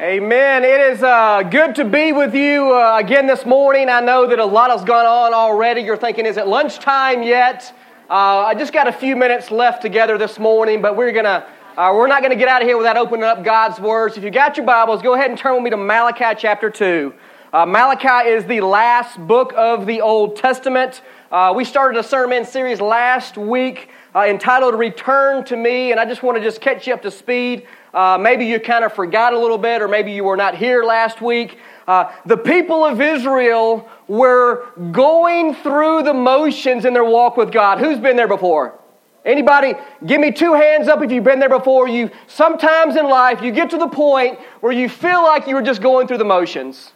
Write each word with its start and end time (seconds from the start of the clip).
Amen. 0.00 0.64
It 0.64 0.80
is 0.80 1.02
uh, 1.02 1.42
good 1.42 1.74
to 1.74 1.84
be 1.84 2.14
with 2.14 2.34
you 2.34 2.74
uh, 2.74 2.96
again 2.98 3.26
this 3.26 3.44
morning. 3.44 3.90
I 3.90 4.00
know 4.00 4.26
that 4.26 4.38
a 4.38 4.44
lot 4.46 4.70
has 4.70 4.82
gone 4.82 5.04
on 5.04 5.34
already. 5.34 5.82
You're 5.82 5.98
thinking, 5.98 6.24
is 6.24 6.38
it 6.38 6.46
lunchtime 6.46 7.22
yet? 7.22 7.70
Uh, 8.08 8.46
I 8.46 8.54
just 8.54 8.72
got 8.72 8.88
a 8.88 8.92
few 8.92 9.14
minutes 9.14 9.50
left 9.50 9.82
together 9.82 10.16
this 10.16 10.38
morning, 10.38 10.80
but 10.80 10.96
we're 10.96 11.12
gonna 11.12 11.46
uh, 11.76 11.92
we're 11.94 12.06
not 12.06 12.22
gonna 12.22 12.34
get 12.34 12.48
out 12.48 12.62
of 12.62 12.66
here 12.66 12.78
without 12.78 12.96
opening 12.96 13.24
up 13.24 13.44
God's 13.44 13.78
words. 13.78 14.16
If 14.16 14.24
you 14.24 14.30
got 14.30 14.56
your 14.56 14.64
Bibles, 14.64 15.02
go 15.02 15.12
ahead 15.12 15.28
and 15.28 15.38
turn 15.38 15.52
with 15.52 15.64
me 15.64 15.68
to 15.68 15.76
Malachi 15.76 16.34
chapter 16.34 16.70
two. 16.70 17.12
Uh, 17.52 17.66
Malachi 17.66 18.26
is 18.26 18.46
the 18.46 18.62
last 18.62 19.18
book 19.18 19.52
of 19.54 19.84
the 19.84 20.00
Old 20.00 20.34
Testament. 20.34 21.02
Uh, 21.30 21.52
we 21.54 21.62
started 21.62 21.98
a 21.98 22.02
sermon 22.02 22.46
series 22.46 22.80
last 22.80 23.36
week 23.36 23.90
entitled 24.14 24.74
"Return 24.74 25.44
to 25.44 25.56
Me," 25.56 25.90
and 25.90 26.00
I 26.00 26.04
just 26.04 26.22
want 26.22 26.38
to 26.38 26.42
just 26.42 26.60
catch 26.60 26.86
you 26.86 26.94
up 26.94 27.02
to 27.02 27.10
speed 27.10 27.66
uh, 27.92 28.16
maybe 28.20 28.44
you 28.46 28.60
kind 28.60 28.84
of 28.84 28.92
forgot 28.92 29.32
a 29.32 29.38
little 29.38 29.58
bit, 29.58 29.82
or 29.82 29.88
maybe 29.88 30.12
you 30.12 30.24
were 30.24 30.36
not 30.36 30.56
here 30.56 30.84
last 30.84 31.20
week. 31.20 31.58
Uh, 31.88 32.12
the 32.24 32.36
people 32.36 32.84
of 32.84 33.00
Israel 33.00 33.88
were 34.06 34.66
going 34.92 35.54
through 35.54 36.04
the 36.04 36.14
motions 36.14 36.84
in 36.84 36.94
their 36.94 37.04
walk 37.04 37.36
with 37.36 37.50
God. 37.50 37.78
Who's 37.78 37.98
been 37.98 38.16
there 38.16 38.28
before? 38.28 38.78
Anybody? 39.24 39.74
Give 40.06 40.20
me 40.20 40.30
two 40.30 40.54
hands 40.54 40.88
up 40.88 41.02
if 41.02 41.10
you've 41.10 41.24
been 41.24 41.40
there 41.40 41.48
before. 41.48 41.88
You 41.88 42.10
sometimes 42.26 42.96
in 42.96 43.08
life 43.08 43.42
you 43.42 43.50
get 43.50 43.70
to 43.70 43.78
the 43.78 43.88
point 43.88 44.38
where 44.60 44.72
you 44.72 44.88
feel 44.88 45.22
like 45.22 45.46
you 45.46 45.54
were 45.56 45.62
just 45.62 45.82
going 45.82 46.06
through 46.06 46.18
the 46.18 46.24
motions. 46.24 46.92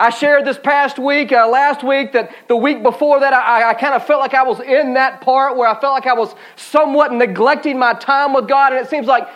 I 0.00 0.08
shared 0.08 0.46
this 0.46 0.58
past 0.58 0.98
week, 0.98 1.30
uh, 1.30 1.46
last 1.46 1.84
week, 1.84 2.12
that 2.12 2.34
the 2.48 2.56
week 2.56 2.82
before 2.82 3.20
that, 3.20 3.34
I, 3.34 3.68
I 3.68 3.74
kind 3.74 3.92
of 3.92 4.06
felt 4.06 4.20
like 4.20 4.32
I 4.32 4.42
was 4.42 4.58
in 4.60 4.94
that 4.94 5.20
part 5.20 5.58
where 5.58 5.68
I 5.68 5.78
felt 5.78 5.92
like 5.92 6.06
I 6.06 6.14
was 6.14 6.34
somewhat 6.56 7.12
neglecting 7.12 7.78
my 7.78 7.92
time 7.92 8.32
with 8.32 8.48
God, 8.48 8.72
and 8.72 8.82
it 8.82 8.88
seems 8.88 9.06
like 9.06 9.28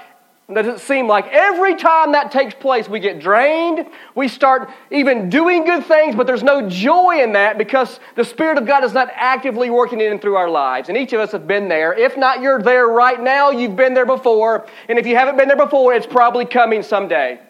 does 0.52 0.66
it 0.66 0.78
seem 0.78 1.06
like 1.06 1.26
every 1.28 1.74
time 1.74 2.12
that 2.12 2.30
takes 2.30 2.54
place, 2.54 2.86
we 2.86 3.00
get 3.00 3.18
drained? 3.18 3.86
We 4.14 4.28
start 4.28 4.70
even 4.90 5.30
doing 5.30 5.64
good 5.64 5.86
things, 5.86 6.14
but 6.14 6.26
there's 6.26 6.42
no 6.42 6.68
joy 6.68 7.22
in 7.22 7.32
that 7.32 7.56
because 7.56 7.98
the 8.14 8.24
Spirit 8.24 8.58
of 8.58 8.66
God 8.66 8.84
is 8.84 8.92
not 8.92 9.08
actively 9.14 9.70
working 9.70 10.02
in 10.02 10.12
and 10.12 10.20
through 10.20 10.36
our 10.36 10.50
lives. 10.50 10.90
And 10.90 10.98
each 10.98 11.14
of 11.14 11.20
us 11.20 11.32
have 11.32 11.46
been 11.46 11.68
there. 11.68 11.94
If 11.94 12.18
not, 12.18 12.42
you're 12.42 12.60
there 12.60 12.86
right 12.88 13.22
now. 13.22 13.50
You've 13.52 13.74
been 13.74 13.94
there 13.94 14.04
before. 14.04 14.66
And 14.86 14.98
if 14.98 15.06
you 15.06 15.16
haven't 15.16 15.38
been 15.38 15.48
there 15.48 15.56
before, 15.56 15.94
it's 15.94 16.06
probably 16.06 16.44
coming 16.44 16.82
someday. 16.82 17.40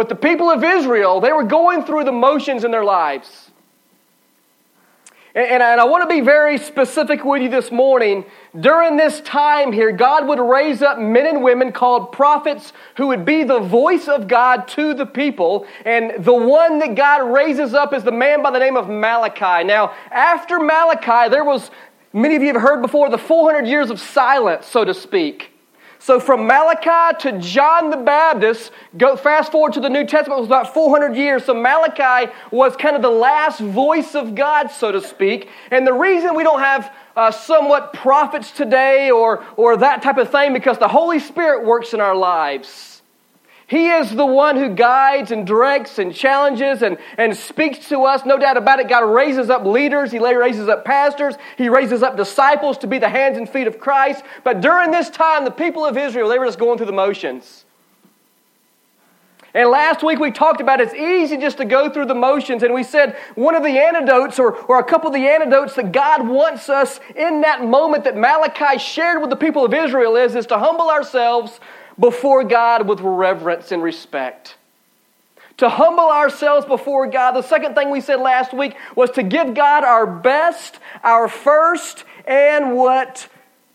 But 0.00 0.08
the 0.08 0.14
people 0.14 0.48
of 0.50 0.64
Israel, 0.64 1.20
they 1.20 1.30
were 1.30 1.44
going 1.44 1.84
through 1.84 2.04
the 2.04 2.10
motions 2.10 2.64
in 2.64 2.70
their 2.70 2.84
lives. 2.84 3.50
And, 5.34 5.62
I 5.62 5.84
want 5.84 6.08
to 6.08 6.14
be 6.14 6.22
very 6.22 6.56
specific 6.56 7.22
with 7.22 7.42
you 7.42 7.50
this 7.50 7.70
morning. 7.70 8.24
During 8.58 8.96
this 8.96 9.20
time 9.20 9.72
here, 9.72 9.92
God 9.92 10.26
would 10.26 10.38
raise 10.38 10.80
up 10.80 10.98
men 10.98 11.26
and 11.26 11.42
women 11.42 11.70
called 11.70 12.12
prophets 12.12 12.72
who 12.96 13.08
would 13.08 13.26
be 13.26 13.44
the 13.44 13.60
voice 13.60 14.08
of 14.08 14.26
God 14.26 14.66
to 14.68 14.94
the 14.94 15.04
people. 15.04 15.66
And 15.84 16.24
the 16.24 16.32
one 16.32 16.78
that 16.78 16.94
God 16.94 17.30
raises 17.30 17.74
up 17.74 17.92
is 17.92 18.02
the 18.02 18.10
man 18.10 18.42
by 18.42 18.52
the 18.52 18.58
name 18.58 18.78
of 18.78 18.88
Malachi. 18.88 19.64
Now, 19.64 19.92
after 20.10 20.58
Malachi, 20.60 21.28
there 21.28 21.44
was, 21.44 21.70
many 22.14 22.36
of 22.36 22.40
you 22.40 22.54
have 22.54 22.62
heard 22.62 22.80
before, 22.80 23.10
the 23.10 23.18
400 23.18 23.68
years 23.68 23.90
of 23.90 24.00
silence, 24.00 24.64
so 24.64 24.82
to 24.82 24.94
speak. 24.94 25.50
So 26.00 26.18
from 26.18 26.46
Malachi 26.46 27.28
to 27.28 27.38
John 27.38 27.90
the 27.90 27.98
Baptist, 27.98 28.72
go 28.96 29.16
fast 29.16 29.52
forward 29.52 29.74
to 29.74 29.80
the 29.80 29.90
New 29.90 30.06
Testament, 30.06 30.38
it 30.38 30.40
was 30.40 30.48
about 30.48 30.72
400 30.72 31.14
years. 31.14 31.44
So 31.44 31.52
Malachi 31.52 32.32
was 32.50 32.74
kind 32.74 32.96
of 32.96 33.02
the 33.02 33.10
last 33.10 33.60
voice 33.60 34.14
of 34.14 34.34
God, 34.34 34.70
so 34.70 34.90
to 34.90 35.02
speak. 35.02 35.50
And 35.70 35.86
the 35.86 35.92
reason 35.92 36.34
we 36.34 36.42
don't 36.42 36.60
have 36.60 36.90
uh, 37.14 37.30
somewhat 37.30 37.92
prophets 37.92 38.50
today 38.50 39.10
or, 39.10 39.44
or 39.58 39.76
that 39.76 40.00
type 40.00 40.16
of 40.16 40.30
thing, 40.30 40.54
because 40.54 40.78
the 40.78 40.88
Holy 40.88 41.18
Spirit 41.18 41.66
works 41.66 41.92
in 41.92 42.00
our 42.00 42.16
lives. 42.16 42.89
He 43.70 43.88
is 43.88 44.10
the 44.10 44.26
one 44.26 44.56
who 44.56 44.68
guides 44.68 45.30
and 45.30 45.46
directs 45.46 46.00
and 46.00 46.12
challenges 46.12 46.82
and, 46.82 46.98
and 47.16 47.36
speaks 47.36 47.88
to 47.90 48.02
us. 48.02 48.26
No 48.26 48.36
doubt 48.36 48.56
about 48.56 48.80
it. 48.80 48.88
God 48.88 49.04
raises 49.04 49.48
up 49.48 49.64
leaders. 49.64 50.10
He 50.10 50.18
raises 50.18 50.68
up 50.68 50.84
pastors. 50.84 51.36
He 51.56 51.68
raises 51.68 52.02
up 52.02 52.16
disciples 52.16 52.78
to 52.78 52.88
be 52.88 52.98
the 52.98 53.08
hands 53.08 53.38
and 53.38 53.48
feet 53.48 53.68
of 53.68 53.78
Christ. 53.78 54.24
But 54.42 54.60
during 54.60 54.90
this 54.90 55.08
time, 55.08 55.44
the 55.44 55.52
people 55.52 55.86
of 55.86 55.96
Israel, 55.96 56.28
they 56.28 56.36
were 56.36 56.46
just 56.46 56.58
going 56.58 56.78
through 56.78 56.86
the 56.86 56.92
motions. 56.92 57.64
And 59.54 59.70
last 59.70 60.02
week 60.02 60.18
we 60.18 60.32
talked 60.32 60.60
about 60.60 60.80
it's 60.80 60.94
easy 60.94 61.36
just 61.36 61.58
to 61.58 61.64
go 61.64 61.88
through 61.90 62.06
the 62.06 62.14
motions, 62.14 62.62
and 62.62 62.72
we 62.72 62.84
said 62.84 63.16
one 63.34 63.56
of 63.56 63.64
the 63.64 63.80
antidotes, 63.80 64.38
or, 64.38 64.54
or 64.66 64.78
a 64.78 64.84
couple 64.84 65.08
of 65.08 65.14
the 65.14 65.26
antidotes 65.26 65.74
that 65.74 65.90
God 65.90 66.26
wants 66.26 66.68
us 66.68 67.00
in 67.16 67.40
that 67.40 67.64
moment 67.64 68.04
that 68.04 68.16
Malachi 68.16 68.78
shared 68.78 69.20
with 69.20 69.30
the 69.30 69.36
people 69.36 69.64
of 69.64 69.74
Israel 69.74 70.14
is, 70.14 70.36
is 70.36 70.46
to 70.46 70.58
humble 70.58 70.88
ourselves 70.88 71.58
before 72.00 72.42
God 72.42 72.88
with 72.88 73.00
reverence 73.00 73.70
and 73.70 73.82
respect. 73.82 74.56
To 75.58 75.68
humble 75.68 76.08
ourselves 76.08 76.64
before 76.64 77.06
God. 77.06 77.32
The 77.32 77.42
second 77.42 77.74
thing 77.74 77.90
we 77.90 78.00
said 78.00 78.18
last 78.18 78.54
week 78.54 78.74
was 78.96 79.10
to 79.12 79.22
give 79.22 79.54
God 79.54 79.84
our 79.84 80.06
best, 80.06 80.80
our 81.04 81.28
first, 81.28 82.04
and 82.26 82.74
what 82.74 83.28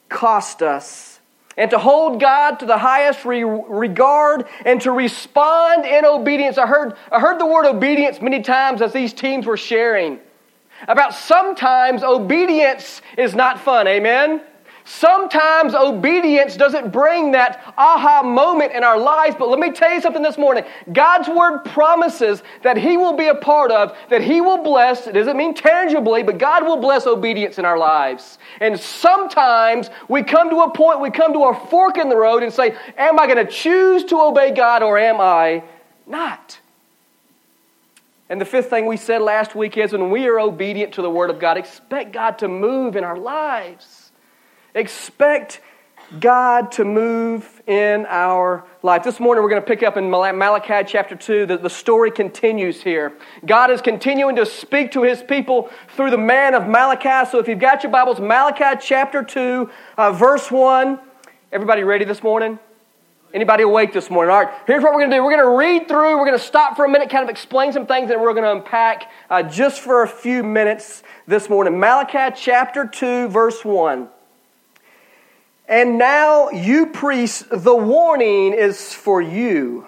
cost 0.09 0.63
us. 0.63 1.19
And 1.58 1.69
to 1.72 1.78
hold 1.78 2.19
God 2.19 2.59
to 2.59 2.66
the 2.66 2.78
highest 2.78 3.24
re- 3.24 3.44
regard 3.44 4.47
and 4.66 4.81
to 4.81 4.92
respond 4.92 5.86
in 5.86 6.03
obedience. 6.03 6.57
I 6.57 6.66
heard, 6.66 6.97
I 7.12 7.19
heard 7.19 7.40
the 7.40 7.46
word 7.46 7.66
obedience 7.66 8.19
many 8.19 8.42
times 8.42 8.81
as 8.81 8.92
these 8.92 9.13
teams 9.13 9.46
were 9.46 9.56
sharing 9.56 10.19
about 10.88 11.13
sometimes 11.13 12.03
obedience 12.03 13.02
is 13.18 13.36
not 13.36 13.59
fun. 13.59 13.88
Amen? 13.88 14.42
Sometimes 14.88 15.73
obedience 15.73 16.56
doesn't 16.56 16.91
bring 16.91 17.31
that 17.31 17.73
aha 17.75 18.22
moment 18.22 18.72
in 18.72 18.84
our 18.84 19.00
lives, 19.00 19.35
but 19.38 19.50
let 19.50 19.57
me 19.57 19.72
tell 19.72 19.91
you 19.91 20.00
something 20.00 20.22
this 20.22 20.38
morning. 20.38 20.63
God's 20.94 21.28
word 21.28 21.63
promises 21.66 22.44
that 22.62 22.78
He 22.78 22.95
will 22.95 23.18
be 23.18 23.28
a 23.28 23.34
part 23.34 23.72
of, 23.72 23.97
that 24.12 24.22
He 24.22 24.41
will 24.41 24.62
bless. 24.63 25.07
It 25.07 25.13
doesn't 25.13 25.35
mean 25.35 25.56
tangibly, 25.56 26.22
but 26.22 26.38
God 26.38 26.63
will 26.63 26.78
bless 26.78 27.07
obedience 27.07 27.57
in 27.57 27.66
our 27.66 27.79
lives. 27.79 28.38
And 28.62 28.79
sometimes 28.79 29.90
we 30.07 30.22
come 30.22 30.51
to 30.51 30.57
a 30.57 30.72
point, 30.72 31.01
we 31.01 31.09
come 31.09 31.34
to 31.34 31.45
a 31.45 31.68
fork 31.68 31.97
in 31.97 32.07
the 32.07 32.18
road 32.18 32.44
and 32.44 32.53
say, 32.53 32.78
Am 32.95 33.19
I 33.19 33.25
going 33.25 33.44
to 33.44 33.51
choose 33.51 34.03
to 34.06 34.22
obey 34.22 34.51
God 34.51 34.84
or 34.84 35.00
am 35.00 35.19
I 35.19 35.63
not? 36.06 36.59
And 38.29 38.40
the 38.40 38.45
fifth 38.45 38.69
thing 38.69 38.85
we 38.85 38.97
said 38.97 39.24
last 39.24 39.56
week 39.56 39.78
is 39.78 39.94
when 39.94 40.12
we 40.12 40.28
are 40.28 40.40
obedient 40.40 40.94
to 40.94 41.01
the 41.01 41.09
Word 41.09 41.31
of 41.31 41.40
God, 41.40 41.57
expect 41.57 42.12
God 42.12 42.38
to 42.40 42.47
move 42.47 42.95
in 42.95 43.03
our 43.03 43.18
lives. 43.18 44.04
Expect 44.75 45.62
God 46.19 46.74
to 46.74 46.84
move 46.84 47.62
in 47.66 48.06
our 48.08 48.66
life. 48.84 49.03
This 49.03 49.22
morning 49.22 49.41
we're 49.41 49.50
going 49.50 49.62
to 49.62 49.68
pick 49.68 49.84
up 49.84 49.96
in 49.96 50.09
Malachi 50.09 50.86
chapter 50.86 51.16
2. 51.16 51.46
The, 51.46 51.58
the 51.58 51.69
story 51.69 52.12
continues 52.12 52.84
here. 52.84 53.13
God 53.46 53.72
is 53.72 53.81
continuing 53.81 54.36
to 54.36 54.46
speak 54.46 54.91
to 54.91 55.03
his 55.03 55.24
people 55.24 55.69
through 55.96 56.12
the 56.12 56.18
man 56.18 56.53
of 56.53 56.68
Malachi. 56.68 57.30
So 57.31 57.40
if 57.40 57.47
you've 57.47 57.58
got 57.58 57.84
your 57.84 57.91
Bibles, 57.91 58.19
Malachi 58.19 58.78
chapter 58.86 59.24
2, 59.24 59.69
uh, 59.97 60.12
verse 60.12 60.52
1. 60.52 61.00
Everybody 61.53 61.84
ready 61.84 62.03
this 62.03 62.22
morning? 62.22 62.59
Anybody 63.34 63.63
awake 63.63 63.94
this 63.94 64.09
morning? 64.09 64.30
All 64.34 64.44
right, 64.44 64.53
here's 64.68 64.84
what 64.84 64.94
we're 64.94 65.00
going 65.00 65.12
to 65.12 65.18
do. 65.18 65.24
We're 65.24 65.38
going 65.38 65.46
to 65.46 65.57
read 65.57 65.88
through, 65.88 66.18
we're 66.18 66.25
going 66.25 66.38
to 66.38 66.46
stop 66.46 66.75
for 66.75 66.84
a 66.84 66.90
minute, 66.90 67.09
kind 67.09 67.24
of 67.24 67.30
explain 67.30 67.72
some 67.72 67.88
things, 67.88 68.12
and 68.12 68.22
we're 68.22 68.34
going 68.34 68.44
to 68.44 68.52
unpack 68.52 69.09
uh, 69.30 69.42
just 69.42 69.80
for 69.80 70.03
a 70.03 70.07
few 70.07 70.44
minutes 70.44 71.02
this 71.28 71.50
morning. 71.50 71.80
Malachi 71.80 72.36
chapter 72.38 72.86
2, 72.86 73.30
verse 73.30 73.63
1. 73.63 74.09
And 75.67 75.97
now, 75.97 76.49
you 76.49 76.87
priests, 76.87 77.43
the 77.51 77.75
warning 77.75 78.53
is 78.53 78.93
for 78.93 79.21
you. 79.21 79.87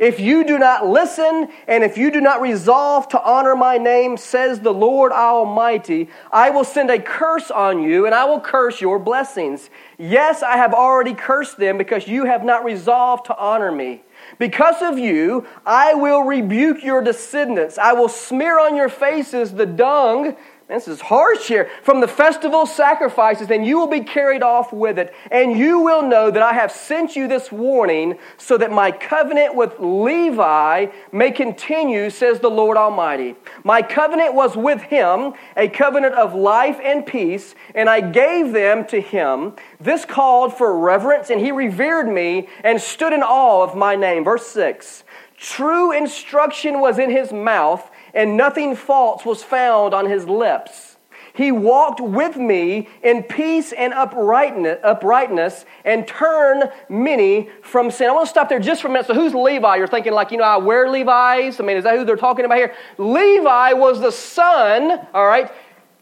If 0.00 0.18
you 0.18 0.44
do 0.44 0.58
not 0.58 0.86
listen, 0.86 1.48
and 1.68 1.84
if 1.84 1.98
you 1.98 2.10
do 2.10 2.22
not 2.22 2.40
resolve 2.40 3.08
to 3.08 3.22
honor 3.22 3.54
my 3.54 3.76
name, 3.76 4.16
says 4.16 4.60
the 4.60 4.72
Lord 4.72 5.12
Almighty, 5.12 6.08
I 6.32 6.48
will 6.48 6.64
send 6.64 6.90
a 6.90 6.98
curse 6.98 7.50
on 7.50 7.82
you, 7.82 8.06
and 8.06 8.14
I 8.14 8.24
will 8.24 8.40
curse 8.40 8.80
your 8.80 8.98
blessings. 8.98 9.68
Yes, 9.98 10.42
I 10.42 10.56
have 10.56 10.72
already 10.72 11.12
cursed 11.12 11.58
them 11.58 11.76
because 11.76 12.08
you 12.08 12.24
have 12.24 12.44
not 12.44 12.64
resolved 12.64 13.26
to 13.26 13.36
honor 13.36 13.70
me. 13.70 14.02
Because 14.38 14.80
of 14.80 14.98
you, 14.98 15.46
I 15.66 15.92
will 15.92 16.22
rebuke 16.22 16.82
your 16.82 17.02
descendants. 17.02 17.76
I 17.76 17.92
will 17.92 18.08
smear 18.08 18.58
on 18.58 18.76
your 18.76 18.88
faces 18.88 19.52
the 19.52 19.66
dung 19.66 20.34
this 20.70 20.86
is 20.86 21.00
harsh 21.00 21.48
here. 21.48 21.68
From 21.82 22.00
the 22.00 22.08
festival 22.08 22.64
sacrifices, 22.64 23.48
then 23.48 23.64
you 23.64 23.78
will 23.78 23.88
be 23.88 24.00
carried 24.00 24.42
off 24.42 24.72
with 24.72 24.98
it. 24.98 25.12
And 25.30 25.58
you 25.58 25.80
will 25.80 26.02
know 26.02 26.30
that 26.30 26.42
I 26.42 26.52
have 26.52 26.70
sent 26.70 27.16
you 27.16 27.26
this 27.26 27.50
warning 27.50 28.18
so 28.38 28.56
that 28.56 28.70
my 28.70 28.92
covenant 28.92 29.56
with 29.56 29.74
Levi 29.80 30.86
may 31.10 31.30
continue, 31.32 32.08
says 32.08 32.38
the 32.38 32.50
Lord 32.50 32.76
Almighty. 32.76 33.34
My 33.64 33.82
covenant 33.82 34.34
was 34.34 34.56
with 34.56 34.80
him, 34.82 35.34
a 35.56 35.68
covenant 35.68 36.14
of 36.14 36.34
life 36.34 36.78
and 36.82 37.04
peace, 37.04 37.54
and 37.74 37.90
I 37.90 38.00
gave 38.00 38.52
them 38.52 38.86
to 38.86 39.00
him. 39.00 39.54
This 39.80 40.04
called 40.04 40.56
for 40.56 40.78
reverence, 40.78 41.30
and 41.30 41.40
he 41.40 41.50
revered 41.50 42.08
me 42.08 42.48
and 42.62 42.80
stood 42.80 43.12
in 43.12 43.22
awe 43.22 43.64
of 43.64 43.74
my 43.74 43.96
name. 43.96 44.24
Verse 44.24 44.46
6 44.46 45.04
True 45.40 45.90
instruction 45.90 46.80
was 46.80 46.98
in 46.98 47.10
his 47.10 47.32
mouth 47.32 47.90
and 48.14 48.36
nothing 48.36 48.76
false 48.76 49.24
was 49.24 49.42
found 49.42 49.94
on 49.94 50.06
his 50.06 50.26
lips. 50.26 50.96
He 51.32 51.52
walked 51.52 52.00
with 52.00 52.36
me 52.36 52.88
in 53.02 53.22
peace 53.22 53.72
and 53.72 53.94
uprightness 53.94 55.64
and 55.84 56.06
turned 56.06 56.70
many 56.88 57.48
from 57.62 57.90
sin. 57.90 58.08
I 58.08 58.12
want 58.12 58.26
to 58.26 58.30
stop 58.30 58.48
there 58.48 58.58
just 58.58 58.82
for 58.82 58.88
a 58.88 58.90
minute. 58.90 59.06
So, 59.06 59.14
who's 59.14 59.34
Levi? 59.34 59.76
You're 59.76 59.86
thinking, 59.86 60.12
like, 60.12 60.32
you 60.32 60.38
know, 60.38 60.44
I 60.44 60.56
wear 60.56 60.90
Levi's. 60.90 61.60
I 61.60 61.64
mean, 61.64 61.76
is 61.76 61.84
that 61.84 61.96
who 61.96 62.04
they're 62.04 62.16
talking 62.16 62.44
about 62.44 62.58
here? 62.58 62.74
Levi 62.98 63.72
was 63.74 64.00
the 64.00 64.10
son, 64.10 65.06
all 65.14 65.26
right? 65.26 65.50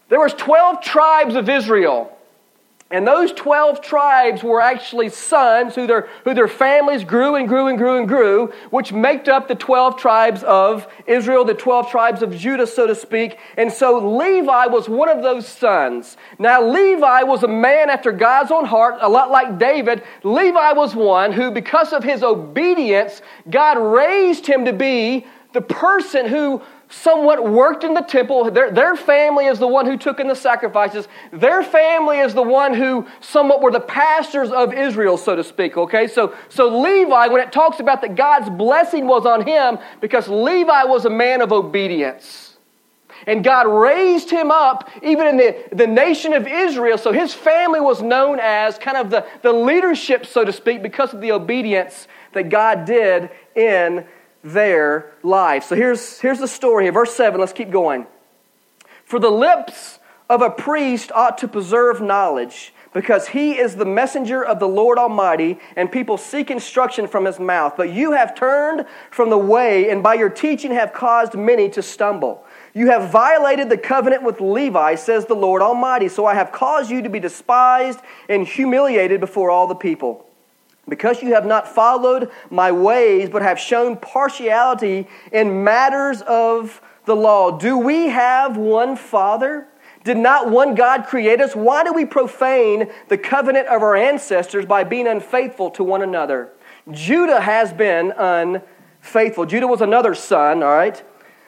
There 0.09 0.19
was 0.19 0.33
12 0.33 0.81
tribes 0.81 1.35
of 1.35 1.47
Israel. 1.47 2.15
And 2.91 3.05
those 3.05 3.31
12 3.33 3.81
tribes 3.81 4.43
were 4.43 4.59
actually 4.59 5.09
sons 5.09 5.75
who 5.75 5.85
their, 5.85 6.09
who 6.23 6.33
their 6.33 6.47
families 6.47 7.03
grew 7.03 7.35
and 7.35 7.47
grew 7.47 7.67
and 7.67 7.77
grew 7.77 7.97
and 7.97 8.07
grew, 8.07 8.51
which 8.71 8.91
made 8.91 9.29
up 9.29 9.47
the 9.47 9.53
12 9.53 9.97
tribes 9.97 10.41
of 10.41 10.87
Israel, 11.05 11.45
the 11.45 11.53
12 11.53 11.91
tribes 11.91 12.23
of 12.23 12.35
Judah, 12.35 12.65
so 12.65 12.87
to 12.87 12.95
speak. 12.95 13.37
And 13.57 13.71
so 13.71 14.17
Levi 14.17 14.65
was 14.67 14.89
one 14.89 15.07
of 15.07 15.21
those 15.21 15.47
sons. 15.47 16.17
Now, 16.39 16.63
Levi 16.63 17.21
was 17.23 17.43
a 17.43 17.47
man 17.47 17.91
after 17.91 18.11
God's 18.11 18.49
own 18.49 18.65
heart, 18.65 18.97
a 19.01 19.09
lot 19.09 19.29
like 19.29 19.59
David. 19.59 20.01
Levi 20.23 20.73
was 20.73 20.95
one 20.95 21.31
who, 21.31 21.51
because 21.51 21.93
of 21.93 22.03
his 22.03 22.23
obedience, 22.23 23.21
God 23.51 23.77
raised 23.77 24.47
him 24.47 24.65
to 24.65 24.73
be 24.73 25.27
the 25.53 25.61
person 25.61 26.27
who 26.27 26.61
somewhat 26.89 27.47
worked 27.47 27.83
in 27.83 27.93
the 27.93 28.01
temple. 28.01 28.49
Their, 28.51 28.71
their 28.71 28.95
family 28.95 29.45
is 29.45 29.59
the 29.59 29.67
one 29.67 29.85
who 29.85 29.95
took 29.95 30.19
in 30.19 30.27
the 30.27 30.35
sacrifices. 30.35 31.07
Their 31.31 31.63
family 31.63 32.17
is 32.19 32.33
the 32.33 32.43
one 32.43 32.73
who 32.73 33.07
somewhat 33.21 33.61
were 33.61 33.71
the 33.71 33.79
pastors 33.79 34.49
of 34.49 34.73
Israel, 34.73 35.17
so 35.17 35.35
to 35.35 35.43
speak. 35.43 35.77
Okay, 35.77 36.07
so, 36.07 36.35
so 36.49 36.79
Levi, 36.79 37.27
when 37.27 37.41
it 37.41 37.51
talks 37.51 37.79
about 37.79 38.01
that 38.01 38.15
God's 38.15 38.49
blessing 38.49 39.05
was 39.05 39.25
on 39.25 39.45
him, 39.45 39.77
because 40.01 40.27
Levi 40.27 40.83
was 40.85 41.05
a 41.05 41.09
man 41.09 41.41
of 41.41 41.51
obedience. 41.51 42.57
And 43.27 43.43
God 43.43 43.67
raised 43.67 44.29
him 44.29 44.49
up 44.49 44.89
even 45.03 45.27
in 45.27 45.37
the, 45.37 45.63
the 45.73 45.87
nation 45.87 46.33
of 46.33 46.47
Israel. 46.47 46.97
So 46.97 47.11
his 47.11 47.33
family 47.33 47.81
was 47.81 48.01
known 48.01 48.39
as 48.39 48.77
kind 48.77 48.97
of 48.97 49.09
the, 49.09 49.25
the 49.41 49.51
leadership, 49.51 50.25
so 50.25 50.45
to 50.45 50.53
speak, 50.53 50.81
because 50.81 51.13
of 51.13 51.21
the 51.21 51.33
obedience 51.33 52.07
that 52.33 52.49
God 52.49 52.85
did 52.85 53.29
in 53.55 54.05
their 54.43 55.11
life. 55.23 55.65
So 55.65 55.75
here's, 55.75 56.19
here's 56.19 56.39
the 56.39 56.47
story 56.47 56.85
here. 56.85 56.91
Verse 56.91 57.13
7, 57.13 57.39
let's 57.39 57.53
keep 57.53 57.71
going. 57.71 58.07
For 59.03 59.19
the 59.19 59.29
lips 59.29 59.99
of 60.29 60.41
a 60.41 60.49
priest 60.49 61.11
ought 61.13 61.37
to 61.39 61.47
preserve 61.47 62.01
knowledge, 62.01 62.73
because 62.93 63.27
he 63.29 63.57
is 63.57 63.75
the 63.75 63.85
messenger 63.85 64.43
of 64.43 64.59
the 64.59 64.67
Lord 64.67 64.97
Almighty, 64.97 65.59
and 65.75 65.91
people 65.91 66.17
seek 66.17 66.49
instruction 66.49 67.07
from 67.07 67.25
his 67.25 67.39
mouth. 67.39 67.73
But 67.77 67.91
you 67.91 68.13
have 68.13 68.35
turned 68.35 68.85
from 69.11 69.29
the 69.29 69.37
way, 69.37 69.89
and 69.89 70.01
by 70.01 70.15
your 70.15 70.29
teaching 70.29 70.71
have 70.71 70.93
caused 70.93 71.35
many 71.35 71.69
to 71.69 71.81
stumble. 71.81 72.45
You 72.73 72.87
have 72.87 73.11
violated 73.11 73.69
the 73.69 73.77
covenant 73.77 74.23
with 74.23 74.41
Levi, 74.41 74.95
says 74.95 75.25
the 75.25 75.35
Lord 75.35 75.61
Almighty. 75.61 76.07
So 76.07 76.25
I 76.25 76.35
have 76.35 76.51
caused 76.51 76.89
you 76.89 77.01
to 77.01 77.09
be 77.09 77.19
despised 77.19 77.99
and 78.27 78.47
humiliated 78.47 79.19
before 79.19 79.51
all 79.51 79.67
the 79.67 79.75
people. 79.75 80.28
Because 80.89 81.21
you 81.21 81.33
have 81.33 81.45
not 81.45 81.67
followed 81.67 82.29
my 82.49 82.71
ways, 82.71 83.29
but 83.29 83.41
have 83.41 83.59
shown 83.59 83.97
partiality 83.97 85.07
in 85.31 85.63
matters 85.63 86.21
of 86.23 86.81
the 87.05 87.15
law. 87.15 87.57
Do 87.57 87.77
we 87.77 88.09
have 88.09 88.57
one 88.57 88.95
Father? 88.95 89.67
Did 90.03 90.17
not 90.17 90.49
one 90.49 90.75
God 90.75 91.05
create 91.05 91.41
us? 91.41 91.55
Why 91.55 91.83
do 91.83 91.93
we 91.93 92.05
profane 92.05 92.89
the 93.09 93.17
covenant 93.17 93.67
of 93.67 93.81
our 93.81 93.95
ancestors 93.95 94.65
by 94.65 94.83
being 94.83 95.07
unfaithful 95.07 95.71
to 95.71 95.83
one 95.83 96.01
another? 96.01 96.51
Judah 96.91 97.41
has 97.41 97.73
been 97.73 98.13
unfaithful. 98.17 99.45
Judah 99.45 99.67
was 99.67 99.81
another 99.81 100.15
son, 100.15 100.63
all 100.63 100.69
right? 100.69 101.03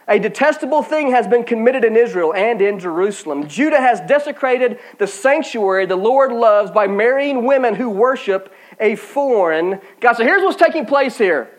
A 0.08 0.20
detestable 0.20 0.84
thing 0.84 1.12
has 1.12 1.28
been 1.28 1.44
committed 1.44 1.86
in 1.86 1.96
Israel 1.96 2.34
and 2.34 2.62
in 2.62 2.80
Jerusalem. 2.80 3.48
Judah 3.48 3.80
has 3.80 4.02
desecrated 4.02 4.80
the 4.98 5.08
sanctuary 5.08 5.86
the 5.86 5.96
Lord 5.96 6.34
loves 6.34 6.70
by 6.70 6.88
marrying 6.88 7.46
women 7.46 7.76
who 7.76 7.90
worship 7.90 8.54
a 8.82 8.96
foreign 8.96 9.80
God. 10.02 10.18
So 10.18 10.24
here's 10.24 10.42
what's 10.42 10.58
taking 10.58 10.86
place 10.86 11.18
here. 11.18 11.50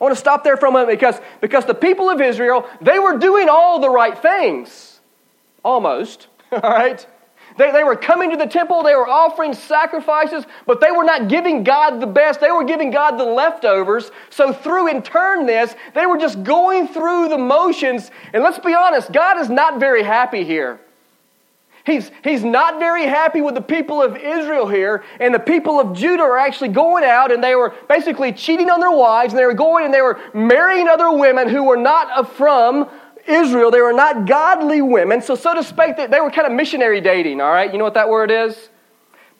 I 0.00 0.04
want 0.04 0.14
to 0.14 0.20
stop 0.20 0.44
there 0.44 0.56
for 0.56 0.66
a 0.66 0.70
moment 0.70 0.88
because, 0.90 1.20
because 1.40 1.64
the 1.64 1.74
people 1.74 2.08
of 2.08 2.20
Israel, 2.20 2.68
they 2.80 2.98
were 2.98 3.18
doing 3.18 3.48
all 3.50 3.80
the 3.80 3.90
right 3.90 4.16
things. 4.16 5.00
Almost. 5.64 6.28
All 6.52 6.60
right? 6.60 7.06
They, 7.58 7.70
they 7.70 7.84
were 7.84 7.96
coming 7.96 8.30
to 8.30 8.36
the 8.36 8.46
temple, 8.46 8.82
they 8.82 8.94
were 8.94 9.08
offering 9.08 9.52
sacrifices, 9.52 10.46
but 10.66 10.80
they 10.80 10.90
were 10.90 11.04
not 11.04 11.28
giving 11.28 11.64
God 11.64 12.00
the 12.00 12.06
best. 12.06 12.40
They 12.40 12.50
were 12.50 12.64
giving 12.64 12.90
God 12.90 13.18
the 13.18 13.24
leftovers. 13.24 14.10
So, 14.30 14.52
through 14.52 14.88
in 14.88 15.02
turn, 15.02 15.46
this, 15.46 15.74
they 15.94 16.06
were 16.06 16.16
just 16.16 16.42
going 16.42 16.88
through 16.88 17.28
the 17.28 17.38
motions. 17.38 18.10
And 18.32 18.42
let's 18.42 18.58
be 18.58 18.74
honest, 18.74 19.12
God 19.12 19.38
is 19.38 19.50
not 19.50 19.78
very 19.78 20.02
happy 20.02 20.44
here. 20.44 20.80
He's, 21.86 22.10
he's 22.22 22.44
not 22.44 22.78
very 22.78 23.04
happy 23.04 23.40
with 23.40 23.54
the 23.54 23.62
people 23.62 24.02
of 24.02 24.16
Israel 24.16 24.68
here, 24.68 25.02
and 25.18 25.34
the 25.34 25.40
people 25.40 25.80
of 25.80 25.96
Judah 25.96 26.22
are 26.22 26.38
actually 26.38 26.68
going 26.68 27.04
out 27.04 27.32
and 27.32 27.42
they 27.42 27.54
were 27.54 27.74
basically 27.88 28.32
cheating 28.32 28.70
on 28.70 28.80
their 28.80 28.90
wives, 28.90 29.32
and 29.32 29.38
they 29.38 29.46
were 29.46 29.54
going 29.54 29.86
and 29.86 29.94
they 29.94 30.02
were 30.02 30.20
marrying 30.34 30.88
other 30.88 31.10
women 31.10 31.48
who 31.48 31.64
were 31.64 31.76
not 31.76 32.34
from 32.36 32.88
Israel. 33.26 33.70
They 33.70 33.80
were 33.80 33.92
not 33.92 34.26
godly 34.26 34.82
women. 34.82 35.22
So, 35.22 35.34
so 35.34 35.54
to 35.54 35.62
speak, 35.62 35.96
they 35.96 36.20
were 36.20 36.30
kind 36.30 36.46
of 36.46 36.52
missionary 36.52 37.00
dating, 37.00 37.40
all 37.40 37.50
right? 37.50 37.70
You 37.72 37.78
know 37.78 37.84
what 37.84 37.94
that 37.94 38.08
word 38.08 38.30
is? 38.30 38.68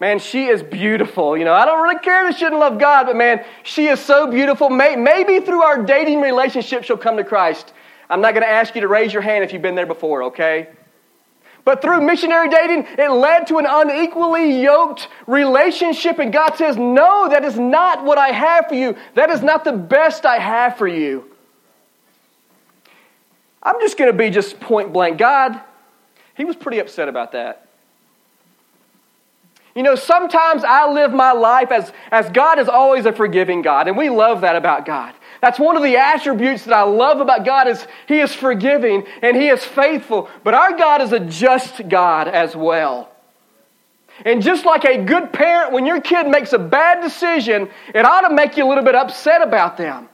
Man, 0.00 0.18
she 0.18 0.46
is 0.46 0.62
beautiful. 0.62 1.36
You 1.36 1.44
know, 1.44 1.52
I 1.52 1.66
don't 1.66 1.82
really 1.82 1.98
care 1.98 2.24
that 2.24 2.34
she 2.34 2.44
didn't 2.44 2.58
love 2.58 2.78
God, 2.78 3.04
but 3.04 3.16
man, 3.16 3.44
she 3.64 3.86
is 3.86 4.00
so 4.00 4.30
beautiful. 4.30 4.70
Maybe 4.70 5.40
through 5.40 5.62
our 5.62 5.82
dating 5.82 6.22
relationship, 6.22 6.84
she'll 6.84 6.96
come 6.96 7.18
to 7.18 7.24
Christ. 7.24 7.74
I'm 8.08 8.22
not 8.22 8.32
going 8.32 8.42
to 8.42 8.50
ask 8.50 8.74
you 8.74 8.80
to 8.80 8.88
raise 8.88 9.12
your 9.12 9.22
hand 9.22 9.44
if 9.44 9.52
you've 9.52 9.60
been 9.60 9.74
there 9.74 9.86
before, 9.86 10.22
okay? 10.24 10.68
But 11.64 11.82
through 11.82 12.00
missionary 12.00 12.48
dating, 12.48 12.86
it 12.98 13.10
led 13.10 13.46
to 13.48 13.58
an 13.58 13.66
unequally 13.68 14.62
yoked 14.62 15.08
relationship. 15.26 16.18
And 16.18 16.32
God 16.32 16.56
says, 16.56 16.76
No, 16.76 17.28
that 17.28 17.44
is 17.44 17.58
not 17.58 18.04
what 18.04 18.18
I 18.18 18.28
have 18.28 18.68
for 18.68 18.74
you. 18.74 18.96
That 19.14 19.30
is 19.30 19.42
not 19.42 19.64
the 19.64 19.72
best 19.72 20.24
I 20.24 20.38
have 20.38 20.78
for 20.78 20.88
you. 20.88 21.30
I'm 23.62 23.78
just 23.80 23.98
going 23.98 24.10
to 24.10 24.16
be 24.16 24.30
just 24.30 24.58
point 24.58 24.92
blank. 24.92 25.18
God, 25.18 25.60
He 26.34 26.44
was 26.44 26.56
pretty 26.56 26.78
upset 26.78 27.08
about 27.08 27.32
that. 27.32 27.66
You 29.74 29.82
know, 29.82 29.94
sometimes 29.94 30.64
I 30.64 30.90
live 30.90 31.12
my 31.12 31.32
life 31.32 31.70
as, 31.70 31.92
as 32.10 32.28
God 32.30 32.58
is 32.58 32.68
always 32.68 33.06
a 33.06 33.12
forgiving 33.12 33.62
God, 33.62 33.86
and 33.86 33.96
we 33.96 34.10
love 34.10 34.40
that 34.40 34.56
about 34.56 34.84
God. 34.84 35.14
That's 35.40 35.58
one 35.58 35.76
of 35.76 35.82
the 35.82 35.96
attributes 35.96 36.64
that 36.64 36.74
I 36.74 36.82
love 36.82 37.20
about 37.20 37.44
God 37.44 37.66
is 37.66 37.86
He 38.06 38.20
is 38.20 38.34
forgiving 38.34 39.06
and 39.22 39.36
He 39.36 39.48
is 39.48 39.64
faithful. 39.64 40.28
But 40.44 40.54
our 40.54 40.76
God 40.76 41.00
is 41.02 41.12
a 41.12 41.20
just 41.20 41.88
God 41.88 42.28
as 42.28 42.54
well. 42.54 43.10
And 44.24 44.42
just 44.42 44.66
like 44.66 44.84
a 44.84 45.02
good 45.02 45.32
parent, 45.32 45.72
when 45.72 45.86
your 45.86 46.00
kid 46.00 46.28
makes 46.28 46.52
a 46.52 46.58
bad 46.58 47.00
decision, 47.00 47.70
it 47.94 48.04
ought 48.04 48.28
to 48.28 48.34
make 48.34 48.56
you 48.56 48.66
a 48.66 48.68
little 48.68 48.84
bit 48.84 48.94
upset 48.94 49.40
about 49.40 49.76
them. 49.76 50.08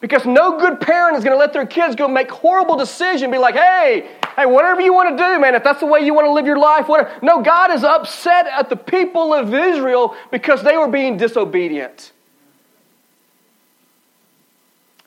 Because 0.00 0.26
no 0.26 0.58
good 0.58 0.82
parent 0.82 1.16
is 1.16 1.24
going 1.24 1.34
to 1.34 1.38
let 1.38 1.54
their 1.54 1.64
kids 1.64 1.96
go 1.96 2.06
make 2.06 2.30
horrible 2.30 2.76
decisions, 2.76 3.32
be 3.32 3.38
like, 3.38 3.54
hey, 3.54 4.10
hey, 4.36 4.44
whatever 4.44 4.82
you 4.82 4.92
want 4.92 5.16
to 5.16 5.24
do, 5.24 5.40
man, 5.40 5.54
if 5.54 5.64
that's 5.64 5.80
the 5.80 5.86
way 5.86 6.00
you 6.00 6.12
want 6.12 6.26
to 6.26 6.32
live 6.32 6.44
your 6.44 6.58
life, 6.58 6.88
whatever. 6.88 7.10
No, 7.22 7.40
God 7.40 7.70
is 7.70 7.82
upset 7.82 8.46
at 8.46 8.68
the 8.68 8.76
people 8.76 9.32
of 9.32 9.54
Israel 9.54 10.14
because 10.30 10.62
they 10.62 10.76
were 10.76 10.88
being 10.88 11.16
disobedient. 11.16 12.12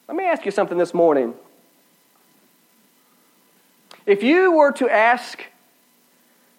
Let 0.08 0.16
me 0.16 0.26
ask 0.26 0.46
you 0.46 0.52
something 0.52 0.78
this 0.78 0.94
morning. 0.94 1.34
If 4.06 4.24
you 4.24 4.54
were 4.54 4.72
to 4.74 4.90
ask 4.90 5.44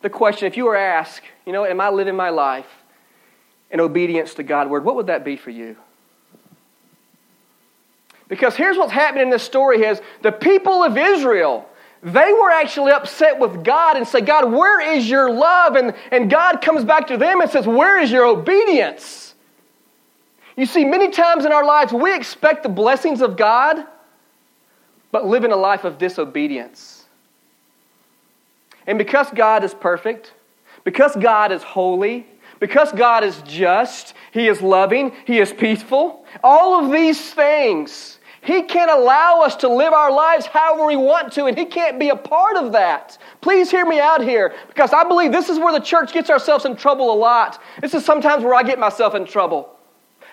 the 0.02 0.10
question, 0.10 0.46
if 0.46 0.56
you 0.56 0.66
were 0.66 0.76
asked, 0.76 1.24
you 1.46 1.52
know, 1.52 1.64
am 1.64 1.80
I 1.80 1.88
living 1.88 2.14
my 2.14 2.28
life 2.28 2.68
in 3.70 3.80
obedience 3.80 4.34
to 4.34 4.42
God's 4.42 4.70
word, 4.70 4.84
what 4.84 4.96
would 4.96 5.06
that 5.06 5.24
be 5.24 5.36
for 5.36 5.50
you? 5.50 5.76
Because 8.28 8.54
here's 8.54 8.76
what's 8.76 8.92
happening 8.92 9.24
in 9.24 9.30
this 9.30 9.42
story 9.42 9.82
is 9.82 10.00
the 10.20 10.32
people 10.32 10.84
of 10.84 10.98
Israel, 10.98 11.66
they 12.02 12.32
were 12.32 12.50
actually 12.50 12.92
upset 12.92 13.38
with 13.38 13.64
God 13.64 13.96
and 13.96 14.06
say, 14.06 14.20
God, 14.20 14.52
where 14.52 14.80
is 14.80 15.08
your 15.08 15.30
love? 15.30 15.74
And, 15.76 15.94
and 16.12 16.30
God 16.30 16.60
comes 16.60 16.84
back 16.84 17.08
to 17.08 17.16
them 17.16 17.40
and 17.40 17.50
says, 17.50 17.66
Where 17.66 17.98
is 17.98 18.10
your 18.10 18.26
obedience? 18.26 19.27
You 20.58 20.66
see, 20.66 20.84
many 20.84 21.10
times 21.10 21.44
in 21.44 21.52
our 21.52 21.64
lives, 21.64 21.92
we 21.92 22.12
expect 22.12 22.64
the 22.64 22.68
blessings 22.68 23.22
of 23.22 23.36
God, 23.36 23.86
but 25.12 25.24
live 25.24 25.44
in 25.44 25.52
a 25.52 25.56
life 25.56 25.84
of 25.84 25.98
disobedience. 25.98 27.06
And 28.84 28.98
because 28.98 29.30
God 29.30 29.62
is 29.62 29.72
perfect, 29.72 30.32
because 30.82 31.14
God 31.14 31.52
is 31.52 31.62
holy, 31.62 32.26
because 32.58 32.90
God 32.90 33.22
is 33.22 33.40
just, 33.42 34.14
He 34.32 34.48
is 34.48 34.60
loving, 34.60 35.12
He 35.26 35.38
is 35.38 35.52
peaceful, 35.52 36.26
all 36.42 36.84
of 36.84 36.90
these 36.90 37.32
things, 37.32 38.18
He 38.42 38.62
can't 38.62 38.90
allow 38.90 39.42
us 39.42 39.54
to 39.56 39.68
live 39.68 39.92
our 39.92 40.10
lives 40.10 40.46
however 40.46 40.86
we 40.86 40.96
want 40.96 41.32
to, 41.34 41.44
and 41.44 41.56
He 41.56 41.66
can't 41.66 42.00
be 42.00 42.08
a 42.08 42.16
part 42.16 42.56
of 42.56 42.72
that. 42.72 43.16
Please 43.42 43.70
hear 43.70 43.86
me 43.86 44.00
out 44.00 44.24
here, 44.24 44.52
because 44.66 44.92
I 44.92 45.04
believe 45.04 45.30
this 45.30 45.50
is 45.50 45.60
where 45.60 45.72
the 45.72 45.78
church 45.78 46.12
gets 46.12 46.30
ourselves 46.30 46.64
in 46.64 46.74
trouble 46.74 47.12
a 47.12 47.14
lot. 47.14 47.62
This 47.80 47.94
is 47.94 48.04
sometimes 48.04 48.42
where 48.42 48.56
I 48.56 48.64
get 48.64 48.80
myself 48.80 49.14
in 49.14 49.24
trouble. 49.24 49.77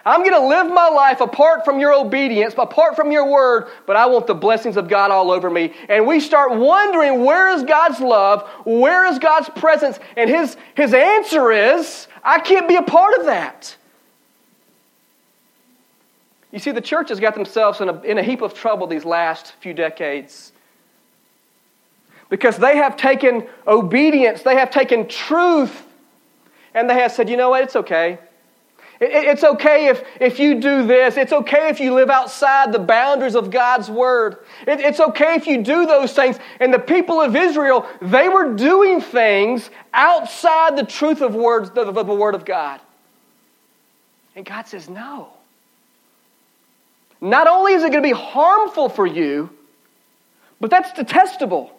I'm 0.06 0.20
going 0.20 0.40
to 0.40 0.48
live 0.48 0.72
my 0.72 0.88
life 0.88 1.20
apart 1.20 1.66
from 1.66 1.80
your 1.80 1.92
obedience, 1.92 2.54
apart 2.58 2.96
from 2.96 3.12
your 3.12 3.28
word, 3.28 3.70
but 3.88 3.96
I 3.96 4.06
want 4.06 4.28
the 4.28 4.36
blessings 4.36 4.78
of 4.78 4.88
God 4.88 5.10
all 5.10 5.32
over 5.32 5.50
me. 5.50 5.74
And 5.90 6.06
we 6.06 6.20
start 6.20 6.52
wondering 6.52 7.24
where 7.24 7.50
is 7.50 7.64
God's 7.64 8.00
love? 8.00 8.48
Where 8.66 9.06
is 9.06 9.18
God's 9.18 9.50
presence? 9.50 10.00
And 10.16 10.30
his, 10.30 10.58
his 10.76 10.94
answer 10.94 11.52
is, 11.52 12.08
I 12.24 12.40
can't 12.40 12.68
be 12.68 12.76
a 12.76 12.84
part 12.84 13.18
of 13.18 13.26
that. 13.26 13.76
You 16.52 16.60
see, 16.60 16.72
the 16.72 16.82
church 16.82 17.10
has 17.10 17.20
got 17.20 17.34
themselves 17.34 17.82
in 17.82 17.90
a, 17.90 18.00
in 18.02 18.18
a 18.20 18.24
heap 18.24 18.42
of 18.42 18.54
trouble 18.54 18.86
these 18.86 19.06
last 19.06 19.54
few 19.60 19.74
decades 19.74 20.54
because 22.30 22.58
they 22.58 22.78
have 22.78 22.96
taken 22.96 23.48
obedience, 23.68 24.44
they 24.44 24.56
have 24.56 24.70
taken 24.70 25.08
truth, 25.08 25.86
and 26.74 26.90
they 26.90 26.96
have 26.96 27.12
said, 27.12 27.30
you 27.30 27.38
know 27.38 27.50
what, 27.50 27.64
it's 27.64 27.76
okay. 27.76 28.20
It's 29.02 29.44
okay 29.44 29.88
if, 29.88 30.04
if 30.22 30.40
you 30.40 30.62
do 30.62 30.88
this. 30.88 31.18
It's 31.18 31.34
okay 31.34 31.70
if 31.70 31.80
you 31.80 31.94
live 31.94 32.10
outside 32.10 32.72
the 32.72 32.80
boundaries 32.80 33.36
of 33.36 33.52
God's 33.52 33.90
word. 33.90 34.38
it's 34.66 35.00
okay 35.00 35.36
if 35.36 35.48
you 35.48 35.62
do 35.62 35.86
those 35.86 36.14
things. 36.14 36.40
And 36.60 36.74
the 36.74 36.80
people 36.80 37.20
of 37.20 37.36
Israel, 37.36 37.86
they 38.02 38.30
were 38.30 38.54
doing 38.54 39.02
things 39.02 39.70
outside 39.94 40.78
the 40.78 40.86
truth 40.86 41.22
of, 41.22 41.36
words, 41.36 41.70
of 41.78 41.94
the 41.94 42.04
word 42.04 42.36
of 42.36 42.46
God. 42.46 42.80
And 44.36 44.46
God 44.46 44.68
says, 44.68 44.90
no. 44.90 45.30
Not 47.20 47.48
only 47.48 47.74
is 47.74 47.84
it 47.84 47.92
going 47.92 48.04
to 48.04 48.08
be 48.08 48.14
harmful 48.14 48.88
for 48.88 49.08
you, 49.08 49.50
but 50.60 50.70
that's 50.70 50.94
detestable. 50.94 51.72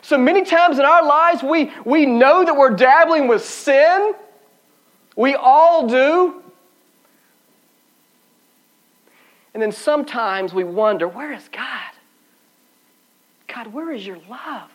So 0.00 0.18
many 0.18 0.44
times 0.44 0.78
in 0.78 0.84
our 0.84 1.04
lives, 1.04 1.42
we, 1.42 1.72
we 1.84 2.06
know 2.06 2.44
that 2.44 2.56
we're 2.56 2.70
dabbling 2.70 3.28
with 3.28 3.44
sin. 3.44 4.14
We 5.16 5.34
all 5.34 5.86
do. 5.86 6.41
And 9.54 9.62
then 9.62 9.72
sometimes 9.72 10.54
we 10.54 10.64
wonder, 10.64 11.06
where 11.06 11.32
is 11.32 11.48
God? 11.48 11.92
God, 13.48 13.72
where 13.72 13.92
is 13.92 14.06
your 14.06 14.18
love? 14.28 14.70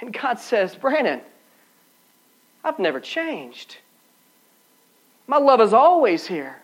And 0.00 0.12
God 0.12 0.38
says, 0.38 0.74
Brandon, 0.74 1.22
I've 2.62 2.78
never 2.78 3.00
changed. 3.00 3.78
My 5.26 5.38
love 5.38 5.60
is 5.60 5.72
always 5.72 6.26
here. 6.26 6.56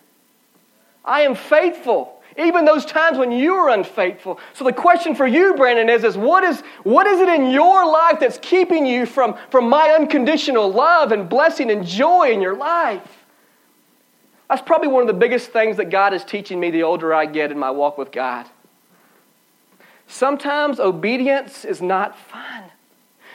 I 1.05 1.23
am 1.23 1.35
faithful. 1.35 2.23
Even 2.39 2.65
those 2.65 2.85
times 2.87 3.19
when 3.19 3.31
you 3.31 3.55
are 3.55 3.71
unfaithful. 3.71 4.39
So 4.55 4.65
the 4.65 4.73
question 4.73 5.15
for 5.15 5.27
you, 5.27 5.55
Brandon, 5.55 5.89
is, 5.89 6.05
is 6.05 6.17
what 6.17 6.45
is 6.45 6.63
what 6.83 7.07
is 7.07 7.21
it 7.21 7.29
in 7.29 7.51
your 7.51 7.87
life 7.87 8.21
that's 8.21 8.39
keeping 8.39 8.87
you 8.87 9.05
from, 9.05 9.37
from 9.51 9.69
my 9.69 9.91
unconditional 9.91 10.71
love 10.71 11.13
and 11.13 11.29
blessing 11.29 11.71
and 11.71 11.85
joy 11.87 12.31
in 12.31 12.41
your 12.41 12.57
life? 12.57 13.22
That's 14.53 14.61
probably 14.61 14.89
one 14.89 15.01
of 15.01 15.07
the 15.07 15.15
biggest 15.15 15.51
things 15.51 15.79
that 15.79 15.87
God 15.87 16.13
is 16.13 16.27
teaching 16.27 16.61
me 16.61 16.71
the 16.71 16.83
older 16.83 17.15
I 17.15 17.25
get 17.25 17.51
in 17.51 17.59
my 17.59 17.71
walk 17.71 17.97
with 17.97 18.13
God. 18.13 18.45
Sometimes 20.07 20.79
obedience 20.79 21.65
is 21.65 21.81
not 21.81 22.19
fun. 22.19 22.65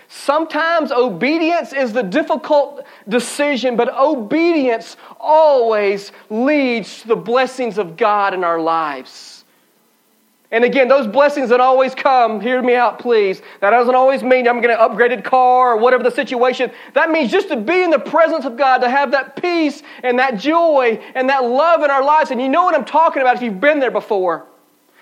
Sometimes 0.10 0.92
obedience 0.92 1.74
is 1.74 1.92
the 1.92 2.04
difficult 2.04 2.86
decision, 3.10 3.76
but 3.76 3.92
obedience 3.98 4.96
always 5.20 6.12
leads 6.30 7.02
to 7.02 7.08
the 7.08 7.16
blessings 7.16 7.80
of 7.80 7.98
God 7.98 8.36
in 8.36 8.44
our 8.44 8.62
lives. 8.62 9.37
And 10.50 10.63
again, 10.63 10.88
those 10.88 11.08
blessings 11.08 11.50
that 11.50 11.60
always 11.60 11.94
come, 11.94 12.39
hear 12.39 12.62
me 12.62 12.74
out, 12.74 13.00
please. 13.00 13.42
That 13.60 13.72
doesn't 13.72 13.96
always 13.96 14.24
mean 14.24 14.48
I'm 14.48 14.62
going 14.62 14.75
to 14.75 14.82
upgraded 14.82 15.25
car 15.25 15.74
or 15.74 15.77
whatever 15.77 16.04
the 16.04 16.12
situation. 16.12 16.72
That 16.94 17.12
means 17.12 17.32
just 17.32 17.50
to 17.50 17.58
be 17.58 17.84
in 17.84 17.89
the 17.89 18.00
presence 18.00 18.46
of 18.46 18.56
God, 18.56 18.77
to 18.77 18.89
have 18.89 19.12
that 19.12 19.42
peace 19.42 19.84
and 20.04 20.20
that 20.20 20.38
joy 20.38 21.04
and 21.16 21.30
that 21.30 21.44
love 21.44 21.84
in 21.84 21.92
our 21.92 22.04
lives. 22.04 22.32
And 22.32 22.42
you 22.42 22.48
know 22.48 22.63
what 22.63 22.75
I'm 22.75 22.86
talking 22.86 23.22
about 23.22 23.36
if 23.36 23.42
you've 23.42 23.60
been 23.60 23.80
there 23.80 23.92
before. 23.92 24.46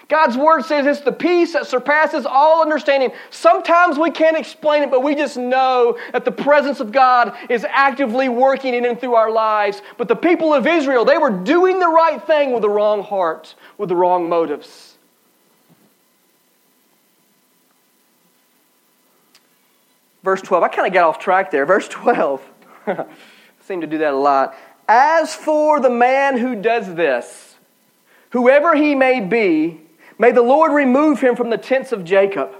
God's 0.07 0.37
word 0.37 0.63
says 0.65 0.85
it's 0.85 1.01
the 1.01 1.11
peace 1.11 1.53
that 1.53 1.67
surpasses 1.67 2.25
all 2.25 2.61
understanding. 2.61 3.11
Sometimes 3.31 3.97
we 3.97 4.11
can't 4.11 4.37
explain 4.37 4.83
it, 4.83 4.91
but 4.91 5.01
we 5.01 5.15
just 5.15 5.37
know 5.37 5.97
that 6.11 6.25
the 6.25 6.31
presence 6.31 6.79
of 6.79 6.91
God 6.91 7.35
is 7.49 7.65
actively 7.67 8.29
working 8.29 8.73
in 8.73 8.85
and 8.85 8.99
through 8.99 9.15
our 9.15 9.31
lives. 9.31 9.81
But 9.97 10.07
the 10.07 10.15
people 10.15 10.53
of 10.53 10.67
Israel, 10.67 11.05
they 11.05 11.17
were 11.17 11.31
doing 11.31 11.79
the 11.79 11.87
right 11.87 12.21
thing 12.25 12.51
with 12.51 12.61
the 12.61 12.69
wrong 12.69 13.03
heart, 13.03 13.55
with 13.77 13.89
the 13.89 13.95
wrong 13.95 14.29
motives. 14.29 14.94
Verse 20.25 20.41
12. 20.41 20.63
I 20.63 20.67
kind 20.67 20.87
of 20.87 20.93
got 20.93 21.07
off 21.07 21.19
track 21.19 21.51
there. 21.51 21.65
Verse 21.65 21.87
12. 21.87 22.41
seem 23.61 23.81
to 23.81 23.87
do 23.87 23.99
that 23.99 24.13
a 24.13 24.17
lot. 24.17 24.55
As 24.87 25.33
for 25.33 25.79
the 25.79 25.89
man 25.89 26.37
who 26.37 26.61
does 26.61 26.93
this, 26.95 27.55
whoever 28.31 28.75
he 28.75 28.93
may 28.93 29.21
be, 29.21 29.81
may 30.19 30.31
the 30.31 30.41
Lord 30.41 30.71
remove 30.71 31.21
him 31.21 31.35
from 31.35 31.49
the 31.49 31.57
tents 31.57 31.91
of 31.91 32.03
Jacob, 32.03 32.51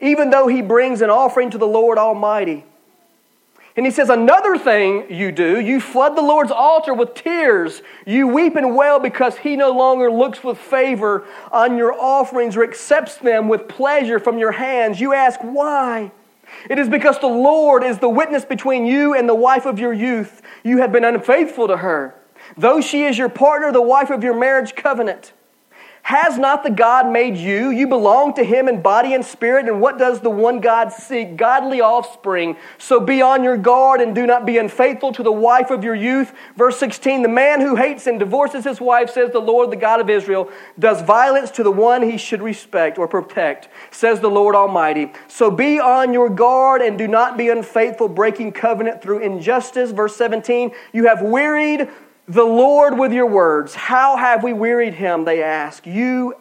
even 0.00 0.30
though 0.30 0.48
he 0.48 0.62
brings 0.62 1.00
an 1.00 1.10
offering 1.10 1.50
to 1.50 1.58
the 1.58 1.66
Lord 1.66 1.98
Almighty. 1.98 2.64
And 3.76 3.86
he 3.86 3.92
says, 3.92 4.08
Another 4.10 4.58
thing 4.58 5.06
you 5.08 5.30
do, 5.30 5.60
you 5.60 5.80
flood 5.80 6.16
the 6.16 6.22
Lord's 6.22 6.50
altar 6.50 6.92
with 6.92 7.14
tears. 7.14 7.80
You 8.04 8.26
weep 8.26 8.56
and 8.56 8.76
wail 8.76 8.98
because 8.98 9.38
he 9.38 9.54
no 9.54 9.70
longer 9.70 10.10
looks 10.10 10.42
with 10.42 10.58
favor 10.58 11.24
on 11.52 11.76
your 11.76 11.92
offerings 11.92 12.56
or 12.56 12.64
accepts 12.64 13.18
them 13.18 13.46
with 13.46 13.68
pleasure 13.68 14.18
from 14.18 14.36
your 14.36 14.50
hands. 14.50 15.00
You 15.00 15.14
ask, 15.14 15.38
Why? 15.42 16.10
It 16.68 16.78
is 16.78 16.88
because 16.88 17.18
the 17.18 17.26
Lord 17.26 17.84
is 17.84 17.98
the 17.98 18.08
witness 18.08 18.44
between 18.44 18.86
you 18.86 19.14
and 19.14 19.28
the 19.28 19.34
wife 19.34 19.66
of 19.66 19.78
your 19.78 19.92
youth. 19.92 20.42
You 20.64 20.78
have 20.78 20.92
been 20.92 21.04
unfaithful 21.04 21.68
to 21.68 21.78
her, 21.78 22.14
though 22.56 22.80
she 22.80 23.04
is 23.04 23.18
your 23.18 23.28
partner, 23.28 23.72
the 23.72 23.82
wife 23.82 24.10
of 24.10 24.22
your 24.22 24.38
marriage 24.38 24.74
covenant. 24.74 25.32
Has 26.08 26.38
not 26.38 26.62
the 26.62 26.70
God 26.70 27.12
made 27.12 27.36
you? 27.36 27.68
You 27.68 27.86
belong 27.86 28.32
to 28.36 28.42
him 28.42 28.66
in 28.66 28.80
body 28.80 29.12
and 29.12 29.22
spirit. 29.22 29.66
And 29.66 29.78
what 29.78 29.98
does 29.98 30.20
the 30.20 30.30
one 30.30 30.62
God 30.62 30.90
seek? 30.90 31.36
Godly 31.36 31.82
offspring. 31.82 32.56
So 32.78 32.98
be 32.98 33.20
on 33.20 33.44
your 33.44 33.58
guard 33.58 34.00
and 34.00 34.14
do 34.14 34.26
not 34.26 34.46
be 34.46 34.56
unfaithful 34.56 35.12
to 35.12 35.22
the 35.22 35.30
wife 35.30 35.70
of 35.70 35.84
your 35.84 35.94
youth. 35.94 36.32
Verse 36.56 36.78
16 36.78 37.20
The 37.20 37.28
man 37.28 37.60
who 37.60 37.76
hates 37.76 38.06
and 38.06 38.18
divorces 38.18 38.64
his 38.64 38.80
wife, 38.80 39.10
says 39.10 39.32
the 39.32 39.38
Lord, 39.38 39.70
the 39.70 39.76
God 39.76 40.00
of 40.00 40.08
Israel, 40.08 40.50
does 40.78 41.02
violence 41.02 41.50
to 41.50 41.62
the 41.62 41.70
one 41.70 42.00
he 42.00 42.16
should 42.16 42.40
respect 42.40 42.96
or 42.96 43.06
protect, 43.06 43.68
says 43.90 44.18
the 44.20 44.30
Lord 44.30 44.54
Almighty. 44.54 45.12
So 45.26 45.50
be 45.50 45.78
on 45.78 46.14
your 46.14 46.30
guard 46.30 46.80
and 46.80 46.96
do 46.96 47.06
not 47.06 47.36
be 47.36 47.50
unfaithful, 47.50 48.08
breaking 48.08 48.52
covenant 48.52 49.02
through 49.02 49.18
injustice. 49.18 49.90
Verse 49.90 50.16
17 50.16 50.72
You 50.94 51.06
have 51.08 51.20
wearied 51.20 51.90
the 52.28 52.44
Lord 52.44 52.98
with 52.98 53.12
your 53.12 53.26
words. 53.26 53.74
How 53.74 54.16
have 54.16 54.44
we 54.44 54.52
wearied 54.52 54.94
him? 54.94 55.24
They 55.24 55.42
ask. 55.42 55.86
You 55.86 56.34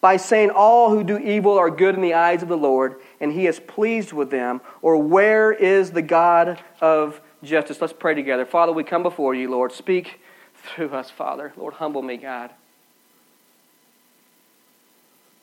by 0.00 0.16
saying 0.16 0.50
all 0.50 0.90
who 0.90 1.02
do 1.02 1.18
evil 1.18 1.58
are 1.58 1.70
good 1.70 1.94
in 1.94 2.00
the 2.00 2.14
eyes 2.14 2.42
of 2.42 2.48
the 2.48 2.56
Lord, 2.56 2.96
and 3.20 3.32
he 3.32 3.46
is 3.46 3.58
pleased 3.60 4.12
with 4.12 4.30
them. 4.30 4.60
Or 4.80 4.96
where 4.96 5.52
is 5.52 5.90
the 5.90 6.02
God 6.02 6.62
of 6.80 7.20
justice? 7.42 7.80
Let's 7.80 7.92
pray 7.92 8.14
together. 8.14 8.46
Father, 8.46 8.72
we 8.72 8.84
come 8.84 9.02
before 9.02 9.34
you, 9.34 9.50
Lord. 9.50 9.72
Speak 9.72 10.20
through 10.54 10.90
us, 10.90 11.10
Father. 11.10 11.52
Lord, 11.56 11.74
humble 11.74 12.02
me, 12.02 12.16
God. 12.16 12.50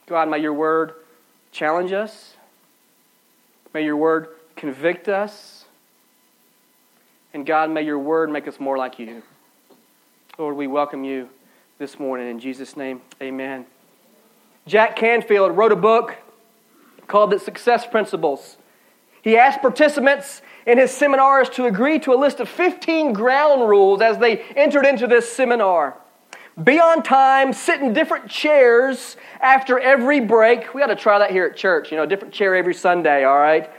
God, 0.08 0.30
may 0.30 0.40
your 0.40 0.54
word 0.54 0.94
challenge 1.52 1.92
us. 1.92 2.36
May 3.74 3.84
your 3.84 3.98
word 3.98 4.30
convict 4.56 5.10
us. 5.10 5.66
And 7.34 7.46
God, 7.46 7.70
may 7.70 7.82
your 7.82 8.00
word 8.00 8.30
make 8.30 8.48
us 8.48 8.60
more 8.60 8.78
like 8.78 9.00
you. 9.00 9.22
Lord, 10.38 10.58
we 10.58 10.68
welcome 10.68 11.06
you 11.06 11.30
this 11.78 11.98
morning. 11.98 12.30
In 12.30 12.40
Jesus' 12.40 12.76
name, 12.76 13.02
amen. 13.22 13.66
Jack 14.68 14.98
Canfield 14.98 15.56
wrote 15.56 15.72
a 15.72 15.78
book 15.78 16.18
called 17.08 17.32
The 17.32 17.40
Success 17.40 17.88
Principles. 17.88 18.58
He 19.22 19.38
asked 19.38 19.62
participants 19.62 20.42
in 20.68 20.78
his 20.78 20.92
seminars 20.92 21.48
to 21.52 21.68
agree 21.68 22.00
to 22.00 22.14
a 22.14 22.20
list 22.20 22.42
of 22.42 22.50
15 22.50 23.14
ground 23.14 23.70
rules 23.70 24.02
as 24.02 24.18
they 24.18 24.40
entered 24.58 24.86
into 24.86 25.08
this 25.08 25.32
seminar. 25.32 25.96
Be 26.62 26.82
on 26.82 27.02
time, 27.02 27.54
sit 27.54 27.80
in 27.80 27.94
different 27.94 28.30
chairs 28.30 29.16
after 29.40 29.80
every 29.80 30.20
break. 30.20 30.74
We 30.74 30.82
got 30.82 30.88
to 30.88 30.98
try 30.98 31.18
that 31.18 31.32
here 31.32 31.46
at 31.46 31.56
church, 31.56 31.92
you 31.92 31.98
know, 31.98 32.06
different 32.06 32.34
chair 32.34 32.56
every 32.56 32.74
Sunday, 32.74 33.24
all 33.24 33.40
right? 33.40 33.70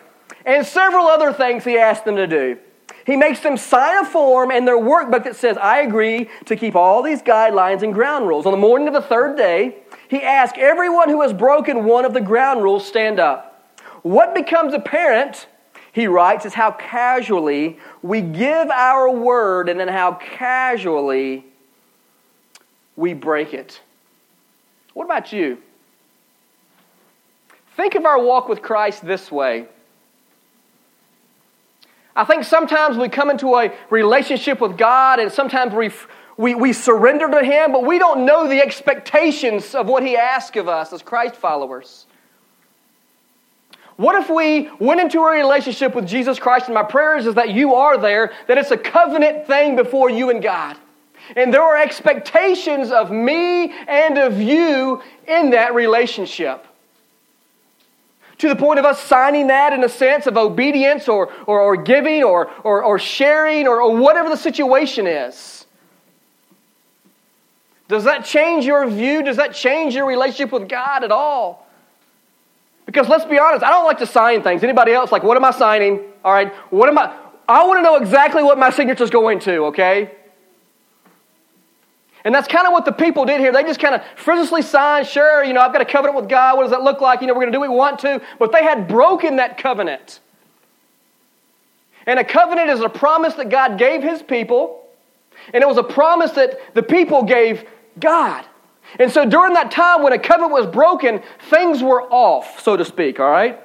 And 0.46 0.64
several 0.64 1.06
other 1.06 1.34
things 1.34 1.64
he 1.64 1.76
asked 1.76 2.06
them 2.06 2.16
to 2.16 2.26
do. 2.26 2.58
He 3.06 3.16
makes 3.16 3.38
them 3.38 3.56
sign 3.56 4.04
a 4.04 4.04
form 4.04 4.50
in 4.50 4.64
their 4.64 4.76
workbook 4.76 5.22
that 5.24 5.36
says, 5.36 5.56
I 5.56 5.78
agree 5.82 6.28
to 6.46 6.56
keep 6.56 6.74
all 6.74 7.02
these 7.02 7.22
guidelines 7.22 7.82
and 7.82 7.94
ground 7.94 8.26
rules. 8.26 8.46
On 8.46 8.52
the 8.52 8.58
morning 8.58 8.88
of 8.88 8.94
the 8.94 9.00
third 9.00 9.36
day, 9.36 9.76
he 10.08 10.22
asks 10.22 10.58
everyone 10.60 11.08
who 11.08 11.22
has 11.22 11.32
broken 11.32 11.84
one 11.84 12.04
of 12.04 12.14
the 12.14 12.20
ground 12.20 12.64
rules 12.64 12.84
stand 12.84 13.20
up. 13.20 13.78
What 14.02 14.34
becomes 14.34 14.74
apparent, 14.74 15.46
he 15.92 16.08
writes, 16.08 16.46
is 16.46 16.54
how 16.54 16.72
casually 16.72 17.78
we 18.02 18.22
give 18.22 18.70
our 18.70 19.08
word 19.08 19.68
and 19.68 19.78
then 19.78 19.88
how 19.88 20.14
casually 20.14 21.44
we 22.96 23.14
break 23.14 23.54
it. 23.54 23.80
What 24.94 25.04
about 25.04 25.32
you? 25.32 25.58
Think 27.76 27.94
of 27.94 28.04
our 28.04 28.20
walk 28.20 28.48
with 28.48 28.62
Christ 28.62 29.06
this 29.06 29.30
way. 29.30 29.68
I 32.16 32.24
think 32.24 32.44
sometimes 32.44 32.96
we 32.96 33.10
come 33.10 33.28
into 33.28 33.54
a 33.56 33.70
relationship 33.90 34.60
with 34.60 34.78
God 34.78 35.20
and 35.20 35.30
sometimes 35.30 35.74
we, 35.74 35.90
we, 36.38 36.54
we 36.54 36.72
surrender 36.72 37.30
to 37.30 37.44
Him, 37.44 37.72
but 37.72 37.84
we 37.84 37.98
don't 37.98 38.24
know 38.24 38.48
the 38.48 38.60
expectations 38.62 39.74
of 39.74 39.86
what 39.86 40.02
He 40.02 40.16
asks 40.16 40.56
of 40.56 40.66
us 40.66 40.94
as 40.94 41.02
Christ 41.02 41.36
followers. 41.36 42.06
What 43.96 44.14
if 44.16 44.30
we 44.30 44.70
went 44.78 45.00
into 45.00 45.20
a 45.20 45.30
relationship 45.30 45.94
with 45.94 46.06
Jesus 46.06 46.38
Christ, 46.38 46.66
and 46.66 46.74
my 46.74 46.82
prayer 46.82 47.16
is, 47.16 47.26
is 47.26 47.34
that 47.34 47.50
you 47.50 47.74
are 47.74 47.98
there, 47.98 48.32
that 48.46 48.56
it's 48.56 48.70
a 48.70 48.76
covenant 48.76 49.46
thing 49.46 49.76
before 49.76 50.10
you 50.10 50.30
and 50.30 50.42
God. 50.42 50.76
And 51.34 51.52
there 51.52 51.62
are 51.62 51.76
expectations 51.76 52.90
of 52.90 53.10
me 53.10 53.72
and 53.88 54.18
of 54.18 54.40
you 54.40 55.02
in 55.26 55.50
that 55.50 55.74
relationship. 55.74 56.66
To 58.38 58.48
the 58.48 58.56
point 58.56 58.78
of 58.78 58.84
us 58.84 59.00
signing 59.00 59.46
that 59.46 59.72
in 59.72 59.82
a 59.82 59.88
sense 59.88 60.26
of 60.26 60.36
obedience 60.36 61.08
or, 61.08 61.32
or, 61.46 61.60
or 61.60 61.76
giving 61.76 62.22
or, 62.22 62.50
or, 62.64 62.84
or 62.84 62.98
sharing 62.98 63.66
or, 63.66 63.80
or 63.80 63.96
whatever 63.96 64.28
the 64.28 64.36
situation 64.36 65.06
is. 65.06 65.64
Does 67.88 68.04
that 68.04 68.24
change 68.24 68.64
your 68.64 68.86
view? 68.88 69.22
Does 69.22 69.36
that 69.36 69.54
change 69.54 69.94
your 69.94 70.06
relationship 70.06 70.52
with 70.52 70.68
God 70.68 71.04
at 71.04 71.12
all? 71.12 71.66
Because 72.84 73.08
let's 73.08 73.24
be 73.24 73.38
honest, 73.38 73.64
I 73.64 73.70
don't 73.70 73.84
like 73.84 73.98
to 73.98 74.06
sign 74.06 74.42
things. 74.42 74.62
Anybody 74.62 74.92
else? 74.92 75.10
Like, 75.10 75.22
what 75.22 75.36
am 75.36 75.44
I 75.44 75.50
signing? 75.50 76.00
All 76.24 76.32
right, 76.32 76.52
what 76.70 76.88
am 76.88 76.98
I? 76.98 77.16
I 77.48 77.66
want 77.66 77.78
to 77.78 77.82
know 77.82 77.96
exactly 77.96 78.42
what 78.42 78.58
my 78.58 78.70
signature 78.70 79.04
is 79.04 79.10
going 79.10 79.38
to, 79.40 79.66
okay? 79.66 80.12
And 82.26 82.34
that's 82.34 82.48
kind 82.48 82.66
of 82.66 82.72
what 82.72 82.84
the 82.84 82.90
people 82.90 83.24
did 83.24 83.38
here. 83.38 83.52
They 83.52 83.62
just 83.62 83.78
kind 83.78 83.94
of 83.94 84.02
frivolously 84.16 84.60
signed, 84.60 85.06
sure, 85.06 85.44
you 85.44 85.52
know, 85.52 85.60
I've 85.60 85.72
got 85.72 85.80
a 85.80 85.84
covenant 85.84 86.16
with 86.16 86.28
God. 86.28 86.56
What 86.56 86.64
does 86.64 86.72
that 86.72 86.82
look 86.82 87.00
like? 87.00 87.20
You 87.20 87.28
know, 87.28 87.34
we're 87.34 87.42
going 87.42 87.52
to 87.52 87.56
do 87.56 87.60
what 87.60 87.70
we 87.70 87.76
want 87.76 88.00
to. 88.00 88.20
But 88.40 88.50
they 88.50 88.64
had 88.64 88.88
broken 88.88 89.36
that 89.36 89.58
covenant. 89.58 90.18
And 92.04 92.18
a 92.18 92.24
covenant 92.24 92.68
is 92.70 92.80
a 92.80 92.88
promise 92.88 93.34
that 93.34 93.48
God 93.48 93.78
gave 93.78 94.02
his 94.02 94.24
people. 94.24 94.88
And 95.54 95.62
it 95.62 95.68
was 95.68 95.76
a 95.76 95.84
promise 95.84 96.32
that 96.32 96.74
the 96.74 96.82
people 96.82 97.22
gave 97.22 97.64
God. 98.00 98.44
And 98.98 99.12
so 99.12 99.24
during 99.24 99.54
that 99.54 99.70
time 99.70 100.02
when 100.02 100.12
a 100.12 100.18
covenant 100.18 100.52
was 100.52 100.66
broken, 100.66 101.22
things 101.48 101.80
were 101.80 102.02
off, 102.12 102.60
so 102.60 102.76
to 102.76 102.84
speak, 102.84 103.20
all 103.20 103.30
right? 103.30 103.60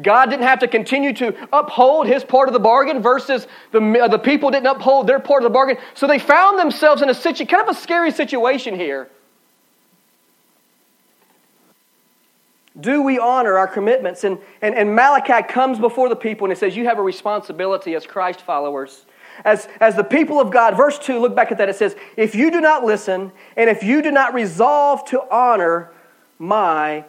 God 0.00 0.30
didn't 0.30 0.44
have 0.44 0.58
to 0.58 0.68
continue 0.68 1.12
to 1.14 1.34
uphold 1.52 2.06
his 2.06 2.22
part 2.22 2.48
of 2.48 2.52
the 2.52 2.60
bargain 2.60 3.00
versus 3.00 3.46
the, 3.72 3.80
uh, 3.80 4.08
the 4.08 4.18
people 4.18 4.50
didn't 4.50 4.66
uphold 4.66 5.06
their 5.06 5.20
part 5.20 5.42
of 5.42 5.44
the 5.44 5.52
bargain. 5.52 5.78
So 5.94 6.06
they 6.06 6.18
found 6.18 6.58
themselves 6.58 7.00
in 7.00 7.08
a 7.08 7.14
situ- 7.14 7.46
kind 7.46 7.66
of 7.66 7.74
a 7.74 7.78
scary 7.78 8.10
situation 8.10 8.74
here. 8.74 9.08
Do 12.78 13.00
we 13.00 13.18
honor 13.18 13.56
our 13.56 13.66
commitments? 13.66 14.24
And, 14.24 14.38
and, 14.60 14.74
and 14.74 14.94
Malachi 14.94 15.46
comes 15.48 15.78
before 15.78 16.10
the 16.10 16.16
people 16.16 16.44
and 16.44 16.52
he 16.52 16.58
says, 16.58 16.76
You 16.76 16.84
have 16.84 16.98
a 16.98 17.02
responsibility 17.02 17.94
as 17.94 18.06
Christ 18.06 18.42
followers 18.42 19.06
as, 19.44 19.68
as 19.80 19.96
the 19.96 20.04
people 20.04 20.40
of 20.40 20.50
God. 20.50 20.76
Verse 20.76 20.98
2, 20.98 21.18
look 21.18 21.34
back 21.34 21.52
at 21.52 21.58
that. 21.58 21.68
It 21.68 21.76
says, 21.76 21.96
If 22.16 22.34
you 22.34 22.50
do 22.50 22.60
not 22.60 22.84
listen, 22.84 23.32
and 23.56 23.68
if 23.68 23.82
you 23.82 24.02
do 24.02 24.10
not 24.10 24.34
resolve 24.34 25.04
to 25.06 25.22
honor 25.30 25.92
my 26.38 27.04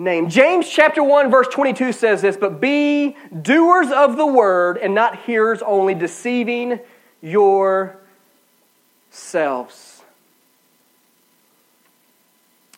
name. 0.00 0.28
James 0.28 0.68
chapter 0.68 1.02
1, 1.02 1.30
verse 1.30 1.46
22 1.48 1.92
says 1.92 2.22
this, 2.22 2.36
But 2.36 2.60
be 2.60 3.16
doers 3.42 3.90
of 3.92 4.16
the 4.16 4.26
word 4.26 4.78
and 4.78 4.94
not 4.94 5.22
hearers 5.22 5.62
only, 5.62 5.94
deceiving 5.94 6.80
yourselves. 7.22 8.00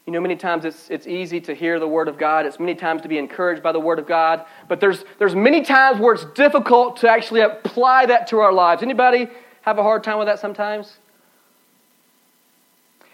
You 0.07 0.12
know, 0.12 0.21
many 0.21 0.35
times 0.35 0.64
it's, 0.64 0.91
it's 0.91 1.07
easy 1.07 1.41
to 1.43 1.55
hear 1.55 1.79
the 1.79 1.87
Word 1.87 2.09
of 2.09 2.19
God. 2.19 2.45
It's 2.45 2.59
many 2.59 2.75
times 2.75 3.02
to 3.02 3.09
be 3.09 3.19
encouraged 3.19 3.62
by 3.62 3.71
the 3.71 3.79
Word 3.79 4.00
of 4.00 4.07
God. 4.07 4.45
But 4.67 4.81
there's, 4.81 5.05
there's 5.21 5.37
many 5.37 5.62
times 5.62 6.00
where 6.00 6.12
it's 6.14 6.25
difficult 6.35 6.97
to 6.99 7.09
actually 7.09 7.43
apply 7.43 8.07
that 8.07 8.26
to 8.29 8.41
our 8.41 8.52
lives. 8.52 8.83
Anybody 8.83 9.29
have 9.61 9.79
a 9.79 9.83
hard 9.83 10.02
time 10.02 10.19
with 10.19 10.26
that 10.26 10.41
sometimes? 10.41 10.99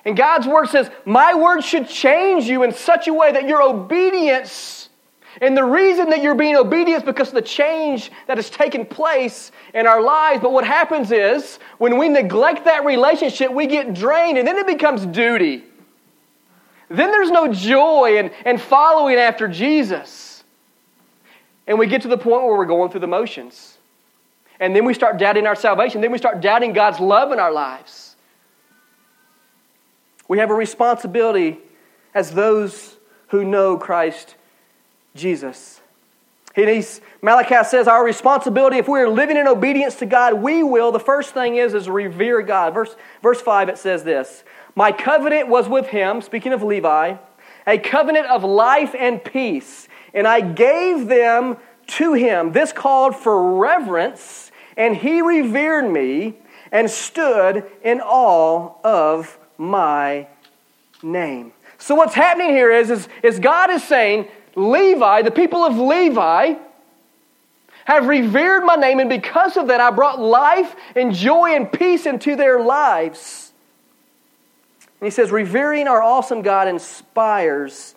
And 0.09 0.17
God's 0.17 0.47
Word 0.47 0.71
says, 0.71 0.91
My 1.05 1.35
Word 1.35 1.63
should 1.63 1.87
change 1.87 2.47
you 2.47 2.63
in 2.63 2.73
such 2.73 3.09
a 3.09 3.13
way 3.13 3.31
that 3.31 3.47
your 3.47 3.63
obedience, 3.63 4.89
and 5.43 5.55
the 5.55 5.63
reason 5.63 6.09
that 6.09 6.23
you're 6.23 6.35
being 6.35 6.57
obedient 6.57 7.03
is 7.03 7.07
because 7.07 7.29
of 7.29 7.35
the 7.35 7.43
change 7.43 8.11
that 8.27 8.39
has 8.39 8.49
taken 8.49 8.87
place 8.87 9.53
in 9.75 9.87
our 9.87 10.01
lives. 10.01 10.41
But 10.41 10.53
what 10.53 10.65
happens 10.65 11.13
is, 11.13 11.59
when 11.77 11.99
we 11.99 12.09
neglect 12.09 12.65
that 12.65 12.87
relationship, 12.87 13.53
we 13.53 13.67
get 13.67 13.93
drained, 13.93 14.39
and 14.39 14.49
then 14.49 14.57
it 14.57 14.67
becomes 14.67 15.05
duty. 15.05 15.63
Then 16.89 17.11
there's 17.11 17.31
no 17.31 17.53
joy 17.53 18.17
in, 18.17 18.31
in 18.47 18.57
following 18.57 19.17
after 19.17 19.47
Jesus. 19.47 20.43
And 21.67 21.79
we 21.79 21.87
get 21.87 22.01
to 22.01 22.09
the 22.09 22.17
point 22.17 22.45
where 22.45 22.57
we're 22.57 22.65
going 22.65 22.91
through 22.91 23.01
the 23.01 23.07
motions. 23.07 23.77
And 24.59 24.75
then 24.75 24.87
we 24.87 24.95
start 24.95 25.19
doubting 25.19 25.47
our 25.47 25.55
salvation. 25.55 26.01
Then 26.01 26.13
we 26.13 26.17
start 26.17 26.41
doubting 26.41 26.73
God's 26.73 26.99
love 26.99 27.31
in 27.31 27.39
our 27.39 27.53
lives. 27.53 28.08
We 30.29 30.39
have 30.39 30.51
a 30.51 30.55
responsibility 30.55 31.59
as 32.15 32.33
those 32.33 32.97
who 33.29 33.45
know 33.45 33.77
Christ 33.77 34.37
Jesus. 35.15 35.81
Malachi 37.23 37.63
says 37.65 37.87
our 37.87 38.05
responsibility, 38.05 38.79
if 38.79 38.89
we 38.89 38.99
are 38.99 39.09
living 39.09 39.37
in 39.37 39.47
obedience 39.47 39.95
to 39.97 40.07
God, 40.07 40.35
we 40.35 40.63
will, 40.63 40.91
the 40.91 40.99
first 40.99 41.33
thing 41.33 41.57
is, 41.57 41.73
is 41.73 41.89
revere 41.89 42.43
God. 42.43 42.75
Verse, 42.75 42.97
verse 43.23 43.41
5, 43.41 43.69
it 43.69 43.79
says 43.79 44.03
this 44.03 44.43
my 44.75 44.93
covenant 44.93 45.49
was 45.49 45.69
with 45.69 45.89
him, 45.89 46.21
speaking 46.21 46.53
of 46.53 46.63
Levi, 46.63 47.17
a 47.67 47.79
covenant 47.79 48.27
of 48.27 48.45
life 48.45 48.95
and 48.99 49.23
peace, 49.23 49.89
and 50.15 50.27
I 50.27 50.41
gave 50.41 51.07
them 51.07 51.57
to 51.89 52.13
him. 52.15 52.53
This 52.53 52.73
called 52.73 53.17
for 53.17 53.59
reverence, 53.59 54.51
and 54.77 54.97
he 54.97 55.23
revered 55.23 55.91
me 55.91 56.37
and 56.71 56.91
stood 56.91 57.65
in 57.83 58.01
awe 58.01 58.75
of 58.85 59.38
my 59.59 60.27
name. 61.03 61.53
So, 61.77 61.95
what's 61.95 62.15
happening 62.15 62.51
here 62.51 62.73
is, 62.73 62.91
is, 62.91 63.09
is 63.23 63.39
God 63.39 63.71
is 63.71 63.85
saying, 63.85 64.29
Levi, 64.55 65.23
the 65.23 65.31
people 65.31 65.65
of 65.65 65.77
Levi, 65.77 66.55
have 67.85 68.07
revered 68.07 68.65
my 68.65 68.75
name, 68.75 69.01
and 69.01 69.09
because 69.09 69.57
of 69.57 69.69
that, 69.69 69.81
I 69.81 69.91
brought 69.91 70.21
life 70.21 70.75
and 70.95 71.15
joy 71.15 71.55
and 71.55 71.71
peace 71.71 72.05
into 72.07 72.37
their 72.37 72.61
lives. 72.61 73.53
And 75.01 75.07
he 75.07 75.11
says, 75.11 75.31
revering 75.31 75.89
our 75.89 76.03
awesome 76.03 76.43
God 76.43 76.69
inspires 76.69 77.95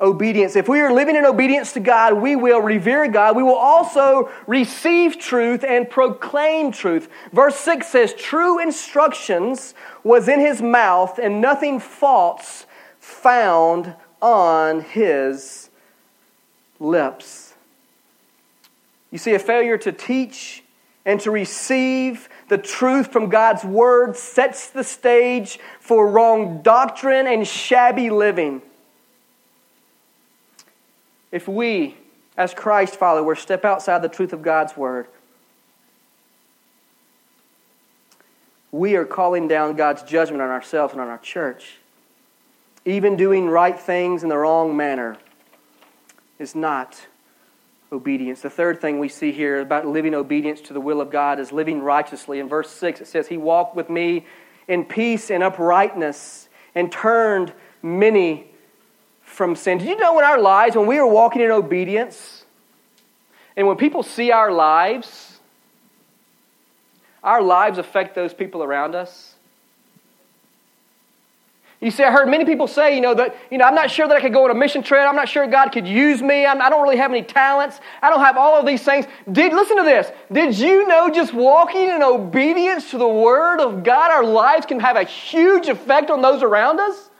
obedience. 0.00 0.56
If 0.56 0.68
we 0.68 0.80
are 0.80 0.92
living 0.92 1.16
in 1.16 1.24
obedience 1.24 1.72
to 1.72 1.80
God, 1.80 2.14
we 2.14 2.36
will 2.36 2.60
revere 2.60 3.06
God. 3.08 3.36
We 3.36 3.42
will 3.42 3.54
also 3.54 4.30
receive 4.46 5.18
truth 5.18 5.64
and 5.64 5.88
proclaim 5.88 6.72
truth. 6.72 7.08
Verse 7.32 7.56
6 7.56 7.86
says, 7.86 8.14
True 8.14 8.58
instructions 8.58 9.74
was 10.02 10.28
in 10.28 10.40
his 10.40 10.60
mouth, 10.60 11.18
and 11.18 11.40
nothing 11.40 11.80
false 11.80 12.66
found 12.98 13.94
on 14.20 14.80
his 14.80 15.70
lips. 16.80 17.54
You 19.10 19.18
see, 19.18 19.34
a 19.34 19.38
failure 19.38 19.78
to 19.78 19.92
teach 19.92 20.64
and 21.06 21.20
to 21.20 21.30
receive 21.30 22.28
the 22.48 22.58
truth 22.58 23.12
from 23.12 23.28
God's 23.28 23.64
word 23.64 24.16
sets 24.16 24.70
the 24.70 24.82
stage 24.82 25.58
for 25.78 26.08
wrong 26.08 26.62
doctrine 26.62 27.26
and 27.26 27.46
shabby 27.46 28.10
living. 28.10 28.62
If 31.34 31.48
we, 31.48 31.96
as 32.36 32.54
Christ 32.54 32.94
followers, 32.94 33.40
step 33.40 33.64
outside 33.64 34.02
the 34.02 34.08
truth 34.08 34.32
of 34.32 34.40
God's 34.40 34.76
word, 34.76 35.08
we 38.70 38.94
are 38.94 39.04
calling 39.04 39.48
down 39.48 39.74
God's 39.74 40.04
judgment 40.04 40.42
on 40.42 40.50
ourselves 40.50 40.92
and 40.92 41.02
on 41.02 41.08
our 41.08 41.18
church. 41.18 41.78
Even 42.84 43.16
doing 43.16 43.48
right 43.48 43.76
things 43.76 44.22
in 44.22 44.28
the 44.28 44.36
wrong 44.36 44.76
manner 44.76 45.18
is 46.38 46.54
not 46.54 47.04
obedience. 47.90 48.40
The 48.40 48.48
third 48.48 48.80
thing 48.80 49.00
we 49.00 49.08
see 49.08 49.32
here 49.32 49.60
about 49.60 49.88
living 49.88 50.14
obedience 50.14 50.60
to 50.60 50.72
the 50.72 50.80
will 50.80 51.00
of 51.00 51.10
God 51.10 51.40
is 51.40 51.50
living 51.50 51.82
righteously. 51.82 52.38
In 52.38 52.48
verse 52.48 52.70
6, 52.70 53.00
it 53.00 53.08
says, 53.08 53.26
He 53.26 53.38
walked 53.38 53.74
with 53.74 53.90
me 53.90 54.24
in 54.68 54.84
peace 54.84 55.32
and 55.32 55.42
uprightness 55.42 56.48
and 56.76 56.92
turned 56.92 57.52
many 57.82 58.53
from 59.34 59.56
sin. 59.56 59.78
Did 59.78 59.88
you 59.88 59.96
know 59.96 60.18
in 60.18 60.24
our 60.24 60.40
lives, 60.40 60.76
when 60.76 60.86
we 60.86 60.98
are 60.98 61.06
walking 61.06 61.42
in 61.42 61.50
obedience, 61.50 62.44
and 63.56 63.66
when 63.66 63.76
people 63.76 64.02
see 64.02 64.30
our 64.30 64.50
lives, 64.50 65.38
our 67.22 67.42
lives 67.42 67.78
affect 67.78 68.14
those 68.14 68.32
people 68.32 68.62
around 68.62 68.94
us? 68.94 69.34
You 71.80 71.90
see, 71.90 72.02
I 72.02 72.10
heard 72.10 72.28
many 72.28 72.46
people 72.46 72.66
say, 72.66 72.94
you 72.94 73.02
know, 73.02 73.12
that, 73.14 73.36
you 73.50 73.58
know, 73.58 73.66
I'm 73.66 73.74
not 73.74 73.90
sure 73.90 74.08
that 74.08 74.16
I 74.16 74.20
could 74.20 74.32
go 74.32 74.44
on 74.44 74.50
a 74.50 74.54
mission 74.54 74.82
trip. 74.82 75.06
I'm 75.06 75.16
not 75.16 75.28
sure 75.28 75.46
God 75.46 75.68
could 75.68 75.86
use 75.86 76.22
me. 76.22 76.46
I'm, 76.46 76.62
I 76.62 76.70
do 76.70 76.76
not 76.76 76.82
really 76.82 76.96
have 76.96 77.10
any 77.10 77.22
talents. 77.22 77.78
I 78.00 78.08
don't 78.08 78.20
have 78.20 78.38
all 78.38 78.58
of 78.58 78.64
these 78.64 78.82
things. 78.82 79.04
Did, 79.30 79.52
listen 79.52 79.76
to 79.76 79.82
this. 79.82 80.10
Did 80.32 80.56
you 80.56 80.88
know 80.88 81.10
just 81.10 81.34
walking 81.34 81.90
in 81.90 82.02
obedience 82.02 82.90
to 82.92 82.98
the 82.98 83.08
Word 83.08 83.60
of 83.60 83.82
God, 83.82 84.10
our 84.10 84.24
lives 84.24 84.64
can 84.64 84.80
have 84.80 84.96
a 84.96 85.04
huge 85.04 85.68
effect 85.68 86.10
on 86.10 86.22
those 86.22 86.42
around 86.42 86.80
us? 86.80 87.10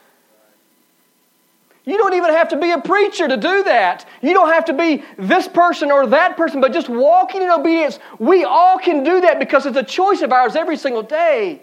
You 1.84 1.98
don't 1.98 2.14
even 2.14 2.30
have 2.30 2.48
to 2.48 2.56
be 2.56 2.70
a 2.70 2.80
preacher 2.80 3.28
to 3.28 3.36
do 3.36 3.62
that. 3.64 4.06
You 4.22 4.32
don't 4.32 4.50
have 4.50 4.64
to 4.66 4.72
be 4.72 5.04
this 5.18 5.46
person 5.46 5.90
or 5.90 6.06
that 6.06 6.36
person, 6.36 6.60
but 6.60 6.72
just 6.72 6.88
walking 6.88 7.42
in 7.42 7.50
obedience. 7.50 7.98
We 8.18 8.44
all 8.44 8.78
can 8.78 9.04
do 9.04 9.20
that 9.20 9.38
because 9.38 9.66
it's 9.66 9.76
a 9.76 9.82
choice 9.82 10.22
of 10.22 10.32
ours 10.32 10.56
every 10.56 10.78
single 10.78 11.02
day 11.02 11.60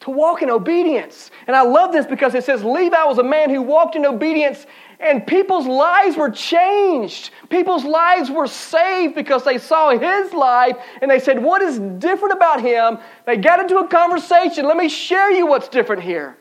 to 0.00 0.10
walk 0.10 0.42
in 0.42 0.50
obedience. 0.50 1.30
And 1.46 1.54
I 1.54 1.62
love 1.62 1.92
this 1.92 2.06
because 2.06 2.34
it 2.34 2.44
says 2.44 2.64
Levi 2.64 3.04
was 3.04 3.18
a 3.18 3.22
man 3.22 3.48
who 3.50 3.62
walked 3.62 3.94
in 3.94 4.04
obedience 4.04 4.66
and 4.98 5.26
people's 5.26 5.66
lives 5.66 6.16
were 6.16 6.30
changed. 6.30 7.30
People's 7.48 7.84
lives 7.84 8.30
were 8.30 8.46
saved 8.46 9.14
because 9.14 9.44
they 9.44 9.58
saw 9.58 9.96
his 9.96 10.32
life 10.32 10.76
and 11.00 11.10
they 11.10 11.20
said, 11.20 11.42
What 11.42 11.62
is 11.62 11.78
different 11.98 12.34
about 12.34 12.60
him? 12.60 12.98
They 13.24 13.36
got 13.36 13.60
into 13.60 13.78
a 13.78 13.86
conversation. 13.86 14.66
Let 14.66 14.76
me 14.76 14.88
share 14.88 15.30
you 15.30 15.46
what's 15.46 15.68
different 15.68 16.02
here. 16.02 16.36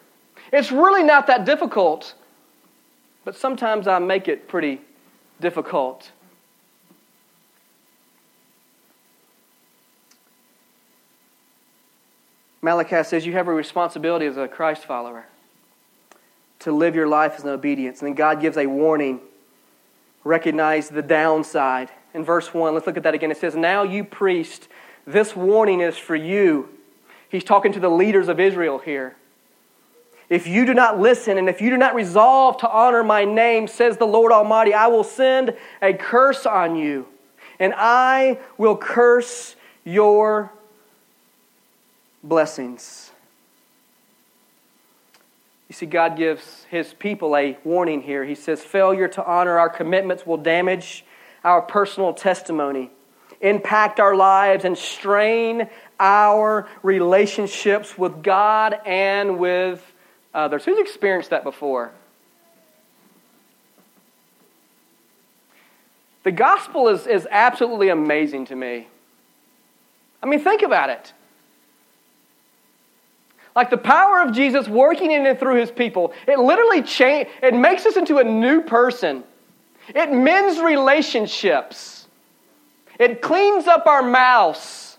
It's 0.53 0.71
really 0.71 1.03
not 1.03 1.27
that 1.27 1.45
difficult. 1.45 2.13
But 3.25 3.35
sometimes 3.35 3.87
I 3.87 3.97
make 3.97 4.27
it 4.27 4.47
pretty 4.47 4.79
difficult. 5.41 6.11
Malachi 12.61 13.03
says 13.03 13.25
you 13.25 13.33
have 13.33 13.47
a 13.47 13.53
responsibility 13.53 14.25
as 14.27 14.37
a 14.37 14.47
Christ 14.47 14.85
follower 14.85 15.25
to 16.59 16.71
live 16.71 16.95
your 16.95 17.07
life 17.07 17.39
in 17.39 17.47
obedience. 17.47 17.99
And 17.99 18.07
then 18.07 18.15
God 18.15 18.41
gives 18.41 18.57
a 18.57 18.65
warning. 18.67 19.19
Recognize 20.23 20.89
the 20.89 21.03
downside. 21.03 21.91
In 22.13 22.23
verse 22.23 22.53
1, 22.53 22.73
let's 22.73 22.87
look 22.87 22.97
at 22.97 23.03
that 23.03 23.13
again. 23.13 23.29
It 23.29 23.37
says, 23.37 23.55
Now 23.55 23.83
you 23.83 24.03
priest, 24.03 24.67
this 25.05 25.35
warning 25.35 25.81
is 25.81 25.97
for 25.97 26.15
you. 26.15 26.69
He's 27.29 27.43
talking 27.43 27.71
to 27.73 27.79
the 27.79 27.89
leaders 27.89 28.29
of 28.29 28.39
Israel 28.39 28.79
here. 28.79 29.15
If 30.29 30.47
you 30.47 30.65
do 30.65 30.73
not 30.73 30.99
listen 30.99 31.37
and 31.37 31.47
if 31.47 31.61
you 31.61 31.69
do 31.69 31.77
not 31.77 31.93
resolve 31.93 32.57
to 32.57 32.69
honor 32.69 33.03
my 33.03 33.25
name, 33.25 33.67
says 33.67 33.97
the 33.97 34.07
Lord 34.07 34.31
Almighty, 34.31 34.73
I 34.73 34.87
will 34.87 35.03
send 35.03 35.55
a 35.81 35.93
curse 35.93 36.45
on 36.45 36.75
you, 36.75 37.07
and 37.59 37.73
I 37.77 38.39
will 38.57 38.75
curse 38.75 39.55
your 39.83 40.51
blessings. 42.23 43.11
You 45.69 45.73
see, 45.73 45.85
God 45.85 46.17
gives 46.17 46.65
his 46.69 46.93
people 46.93 47.35
a 47.35 47.57
warning 47.63 48.01
here. 48.01 48.23
He 48.23 48.35
says, 48.35 48.61
Failure 48.61 49.07
to 49.09 49.25
honor 49.25 49.57
our 49.57 49.69
commitments 49.69 50.25
will 50.25 50.37
damage 50.37 51.05
our 51.43 51.61
personal 51.61 52.13
testimony, 52.13 52.91
impact 53.41 53.99
our 53.99 54.15
lives, 54.15 54.65
and 54.65 54.77
strain 54.77 55.67
our 55.99 56.67
relationships 56.81 57.97
with 57.97 58.23
God 58.23 58.79
and 58.85 59.37
with 59.37 59.93
Uh, 60.35 60.39
others. 60.39 60.65
Who's 60.65 60.79
experienced 60.79 61.29
that 61.29 61.45
before? 61.45 61.91
The 66.23 66.31
gospel 66.31 66.89
is, 66.89 67.07
is 67.07 67.25
absolutely 67.31 67.87
amazing 67.87 68.45
to 68.47 68.55
me. 68.55 68.87
I 70.21 70.25
mean, 70.25 70.41
think 70.41 70.61
about 70.61 70.89
it. 70.89 71.13
Like 73.55 73.69
the 73.69 73.77
power 73.77 74.21
of 74.21 74.33
Jesus 74.33 74.67
working 74.67 75.11
in 75.11 75.25
and 75.25 75.39
through 75.39 75.55
his 75.55 75.71
people, 75.71 76.11
it 76.27 76.37
literally 76.37 76.81
change, 76.81 77.29
it 77.41 77.53
makes 77.53 77.85
us 77.85 77.95
into 77.95 78.17
a 78.17 78.23
new 78.23 78.61
person. 78.61 79.23
It 79.87 80.11
mends 80.11 80.59
relationships. 80.59 82.07
It 82.99 83.21
cleans 83.21 83.67
up 83.67 83.85
our 83.85 84.01
mouths. 84.03 84.97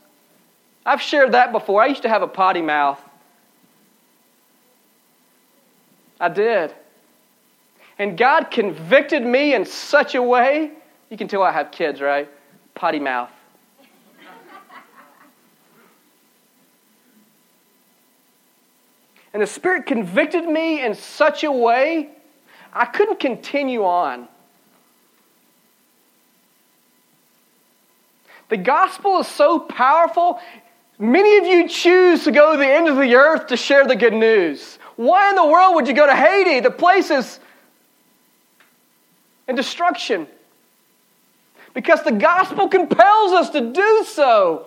I've 0.87 1.03
shared 1.03 1.33
that 1.33 1.53
before. 1.53 1.83
I 1.83 1.87
used 1.87 2.03
to 2.03 2.09
have 2.09 2.23
a 2.23 2.29
potty 2.29 2.63
mouth. 2.63 3.03
I 6.21 6.29
did. 6.29 6.75
And 7.99 8.17
God 8.17 8.51
convicted 8.51 9.23
me 9.25 9.55
in 9.55 9.65
such 9.65 10.15
a 10.15 10.23
way. 10.23 10.71
You 11.11 11.17
can 11.17 11.29
tell 11.29 11.43
I 11.43 11.53
have 11.53 11.71
kids, 11.71 12.01
right? 12.01 12.29
Potty 12.75 12.99
mouth. 12.99 13.31
and 19.37 19.43
the 19.43 19.47
Spirit 19.47 19.85
convicted 19.85 20.47
me 20.47 20.83
in 20.83 20.95
such 20.95 21.45
a 21.45 21.53
way, 21.53 22.09
I 22.73 22.87
couldn't 22.87 23.21
continue 23.21 23.85
on. 23.85 24.29
The 28.49 28.57
gospel 28.57 29.19
is 29.19 29.27
so 29.27 29.59
powerful. 29.59 30.41
Many 30.99 31.37
of 31.37 31.45
you 31.45 31.69
choose 31.69 32.25
to 32.25 32.33
go 32.33 32.53
to 32.53 32.59
the 32.59 32.67
end 32.67 32.89
of 32.89 32.97
the 32.97 33.15
earth 33.15 33.49
to 33.49 33.59
share 33.59 33.87
the 33.87 33.95
good 33.95 34.15
news. 34.15 34.79
Why 34.97 35.31
in 35.31 35.37
the 35.37 35.47
world 35.47 35.75
would 35.75 35.89
you 35.89 35.95
go 35.95 36.07
to 36.07 36.15
Haiti? 36.15 36.61
The 36.61 36.71
place 36.71 37.11
is 37.11 37.39
in 39.47 39.55
destruction. 39.55 40.27
Because 41.75 42.03
the 42.03 42.13
gospel 42.13 42.69
compels 42.69 43.33
us 43.33 43.51
to 43.51 43.61
do 43.73 44.05
so. 44.09 44.67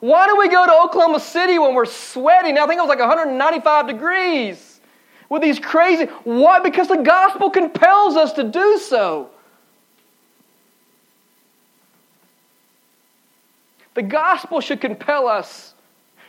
Why 0.00 0.26
do 0.26 0.36
we 0.36 0.48
go 0.48 0.66
to 0.66 0.72
Oklahoma 0.84 1.20
City 1.20 1.58
when 1.58 1.74
we're 1.74 1.86
sweating? 1.86 2.58
I 2.58 2.66
think 2.66 2.78
it 2.78 2.82
was 2.82 2.88
like 2.88 2.98
195 2.98 3.86
degrees 3.86 4.80
with 5.28 5.42
these 5.42 5.58
crazy. 5.58 6.04
Why? 6.24 6.60
Because 6.60 6.88
the 6.88 6.98
gospel 6.98 7.50
compels 7.50 8.16
us 8.16 8.34
to 8.34 8.44
do 8.44 8.78
so. 8.78 9.30
The 13.94 14.02
gospel 14.02 14.60
should 14.60 14.80
compel 14.80 15.28
us 15.28 15.74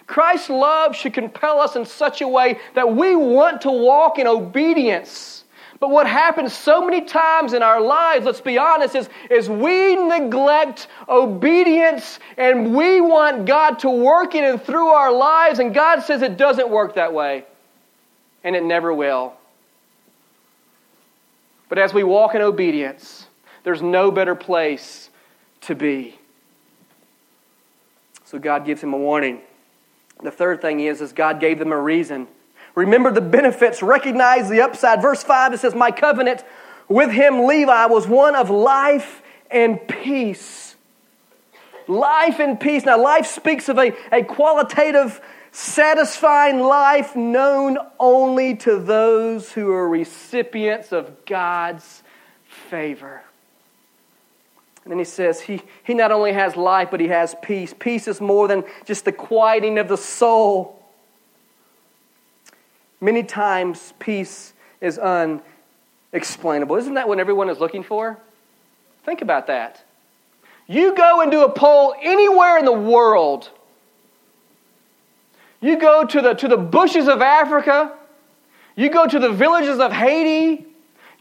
Christ's 0.07 0.49
love 0.49 0.95
should 0.95 1.13
compel 1.13 1.59
us 1.59 1.75
in 1.75 1.85
such 1.85 2.21
a 2.21 2.27
way 2.27 2.59
that 2.75 2.95
we 2.95 3.15
want 3.15 3.61
to 3.61 3.71
walk 3.71 4.19
in 4.19 4.27
obedience. 4.27 5.43
But 5.79 5.89
what 5.89 6.05
happens 6.05 6.53
so 6.53 6.85
many 6.85 7.01
times 7.01 7.53
in 7.53 7.63
our 7.63 7.81
lives, 7.81 8.25
let's 8.25 8.39
be 8.39 8.59
honest, 8.59 8.93
is, 8.93 9.09
is 9.31 9.49
we 9.49 9.95
neglect 9.95 10.87
obedience 11.09 12.19
and 12.37 12.75
we 12.75 13.01
want 13.01 13.45
God 13.45 13.79
to 13.79 13.89
work 13.89 14.35
in 14.35 14.43
and 14.43 14.61
through 14.61 14.89
our 14.89 15.11
lives, 15.11 15.57
and 15.57 15.73
God 15.73 16.01
says 16.01 16.21
it 16.21 16.37
doesn't 16.37 16.69
work 16.69 16.95
that 16.95 17.13
way. 17.13 17.45
And 18.43 18.55
it 18.55 18.63
never 18.63 18.93
will. 18.93 19.33
But 21.67 21.79
as 21.79 21.93
we 21.93 22.03
walk 22.03 22.35
in 22.35 22.41
obedience, 22.41 23.25
there's 23.63 23.81
no 23.81 24.11
better 24.11 24.35
place 24.35 25.09
to 25.61 25.73
be. 25.73 26.19
So 28.25 28.37
God 28.37 28.65
gives 28.65 28.83
him 28.83 28.93
a 28.93 28.97
warning. 28.97 29.41
The 30.21 30.31
third 30.31 30.61
thing 30.61 30.79
is, 30.79 31.01
is 31.01 31.13
God 31.13 31.39
gave 31.39 31.59
them 31.59 31.71
a 31.71 31.79
reason. 31.79 32.27
Remember 32.75 33.11
the 33.11 33.21
benefits, 33.21 33.81
recognize 33.81 34.49
the 34.49 34.61
upside. 34.61 35.01
Verse 35.01 35.23
5, 35.23 35.53
it 35.53 35.59
says, 35.59 35.75
My 35.75 35.91
covenant 35.91 36.43
with 36.87 37.11
him, 37.11 37.45
Levi, 37.45 37.85
was 37.87 38.07
one 38.07 38.35
of 38.35 38.49
life 38.49 39.21
and 39.49 39.85
peace. 39.87 40.75
Life 41.87 42.39
and 42.39 42.59
peace. 42.59 42.85
Now, 42.85 43.01
life 43.01 43.25
speaks 43.25 43.67
of 43.67 43.77
a, 43.77 43.93
a 44.11 44.23
qualitative, 44.23 45.19
satisfying 45.51 46.59
life 46.59 47.15
known 47.15 47.77
only 47.99 48.55
to 48.57 48.79
those 48.79 49.51
who 49.51 49.71
are 49.71 49.89
recipients 49.89 50.91
of 50.91 51.25
God's 51.25 52.03
favor. 52.45 53.23
And 54.83 54.91
then 54.91 54.97
he 54.97 55.05
says 55.05 55.41
he, 55.41 55.61
he 55.83 55.93
not 55.93 56.11
only 56.11 56.33
has 56.33 56.55
life, 56.55 56.89
but 56.89 56.99
he 56.99 57.07
has 57.09 57.35
peace. 57.41 57.73
Peace 57.77 58.07
is 58.07 58.19
more 58.19 58.47
than 58.47 58.63
just 58.85 59.05
the 59.05 59.11
quieting 59.11 59.77
of 59.77 59.87
the 59.87 59.97
soul. 59.97 60.83
Many 62.99 63.23
times, 63.23 63.93
peace 63.99 64.53
is 64.79 64.97
unexplainable. 64.97 66.75
Isn't 66.75 66.95
that 66.95 67.07
what 67.07 67.19
everyone 67.19 67.49
is 67.49 67.59
looking 67.59 67.83
for? 67.83 68.17
Think 69.05 69.21
about 69.21 69.47
that. 69.47 69.83
You 70.67 70.95
go 70.95 71.21
and 71.21 71.31
do 71.31 71.43
a 71.43 71.51
poll 71.51 71.95
anywhere 72.01 72.57
in 72.57 72.65
the 72.65 72.71
world. 72.71 73.49
You 75.59 75.77
go 75.79 76.05
to 76.05 76.21
the, 76.21 76.33
to 76.33 76.47
the 76.47 76.57
bushes 76.57 77.07
of 77.07 77.21
Africa. 77.21 77.93
You 78.75 78.89
go 78.89 79.07
to 79.07 79.19
the 79.19 79.29
villages 79.29 79.79
of 79.79 79.91
Haiti. 79.91 80.65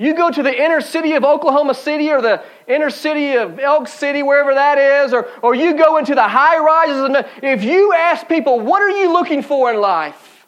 You 0.01 0.15
go 0.15 0.31
to 0.31 0.43
the 0.43 0.65
inner 0.65 0.81
city 0.81 1.13
of 1.13 1.25
Oklahoma 1.25 1.75
City 1.75 2.11
or 2.11 2.23
the 2.23 2.43
inner 2.67 2.89
city 2.89 3.35
of 3.35 3.59
Elk 3.59 3.87
City, 3.87 4.23
wherever 4.23 4.55
that 4.55 4.79
is, 4.79 5.13
or, 5.13 5.29
or 5.43 5.55
you 5.55 5.77
go 5.77 5.99
into 5.99 6.15
the 6.15 6.27
high 6.27 6.57
rises. 6.59 7.05
And 7.05 7.27
if 7.43 7.63
you 7.63 7.93
ask 7.93 8.27
people, 8.27 8.61
what 8.61 8.81
are 8.81 8.89
you 8.89 9.13
looking 9.13 9.43
for 9.43 9.71
in 9.71 9.79
life? 9.79 10.47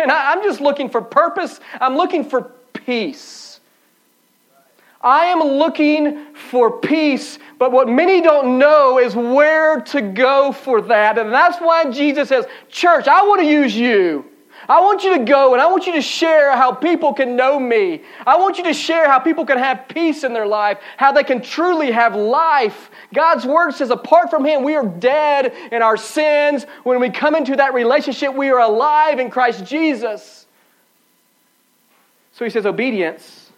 And 0.00 0.10
I, 0.10 0.32
I'm 0.32 0.42
just 0.42 0.60
looking 0.60 0.90
for 0.90 1.00
purpose, 1.00 1.60
I'm 1.80 1.94
looking 1.94 2.24
for 2.24 2.50
peace. 2.72 3.60
I 5.00 5.26
am 5.26 5.38
looking 5.38 6.34
for 6.34 6.80
peace, 6.80 7.38
but 7.56 7.70
what 7.70 7.88
many 7.88 8.20
don't 8.20 8.58
know 8.58 8.98
is 8.98 9.14
where 9.14 9.80
to 9.82 10.02
go 10.02 10.50
for 10.50 10.80
that. 10.80 11.18
And 11.18 11.32
that's 11.32 11.58
why 11.58 11.88
Jesus 11.92 12.30
says, 12.30 12.46
Church, 12.68 13.06
I 13.06 13.22
want 13.22 13.42
to 13.42 13.46
use 13.46 13.76
you. 13.76 14.24
I 14.68 14.80
want 14.80 15.04
you 15.04 15.18
to 15.18 15.24
go 15.24 15.52
and 15.52 15.62
I 15.62 15.66
want 15.66 15.86
you 15.86 15.92
to 15.92 16.02
share 16.02 16.56
how 16.56 16.72
people 16.72 17.14
can 17.14 17.36
know 17.36 17.58
me. 17.60 18.02
I 18.26 18.36
want 18.38 18.58
you 18.58 18.64
to 18.64 18.74
share 18.74 19.06
how 19.06 19.18
people 19.18 19.46
can 19.46 19.58
have 19.58 19.86
peace 19.88 20.24
in 20.24 20.32
their 20.32 20.46
life, 20.46 20.78
how 20.96 21.12
they 21.12 21.24
can 21.24 21.40
truly 21.40 21.92
have 21.92 22.14
life. 22.14 22.90
God's 23.14 23.46
word 23.46 23.72
says, 23.72 23.90
apart 23.90 24.30
from 24.30 24.44
Him, 24.44 24.64
we 24.64 24.74
are 24.74 24.86
dead 24.86 25.52
in 25.70 25.82
our 25.82 25.96
sins. 25.96 26.64
When 26.82 27.00
we 27.00 27.10
come 27.10 27.34
into 27.36 27.56
that 27.56 27.74
relationship, 27.74 28.34
we 28.34 28.48
are 28.50 28.60
alive 28.60 29.18
in 29.18 29.30
Christ 29.30 29.64
Jesus. 29.64 30.46
So 32.32 32.44
he 32.44 32.50
says, 32.50 32.66
obedience, 32.66 33.50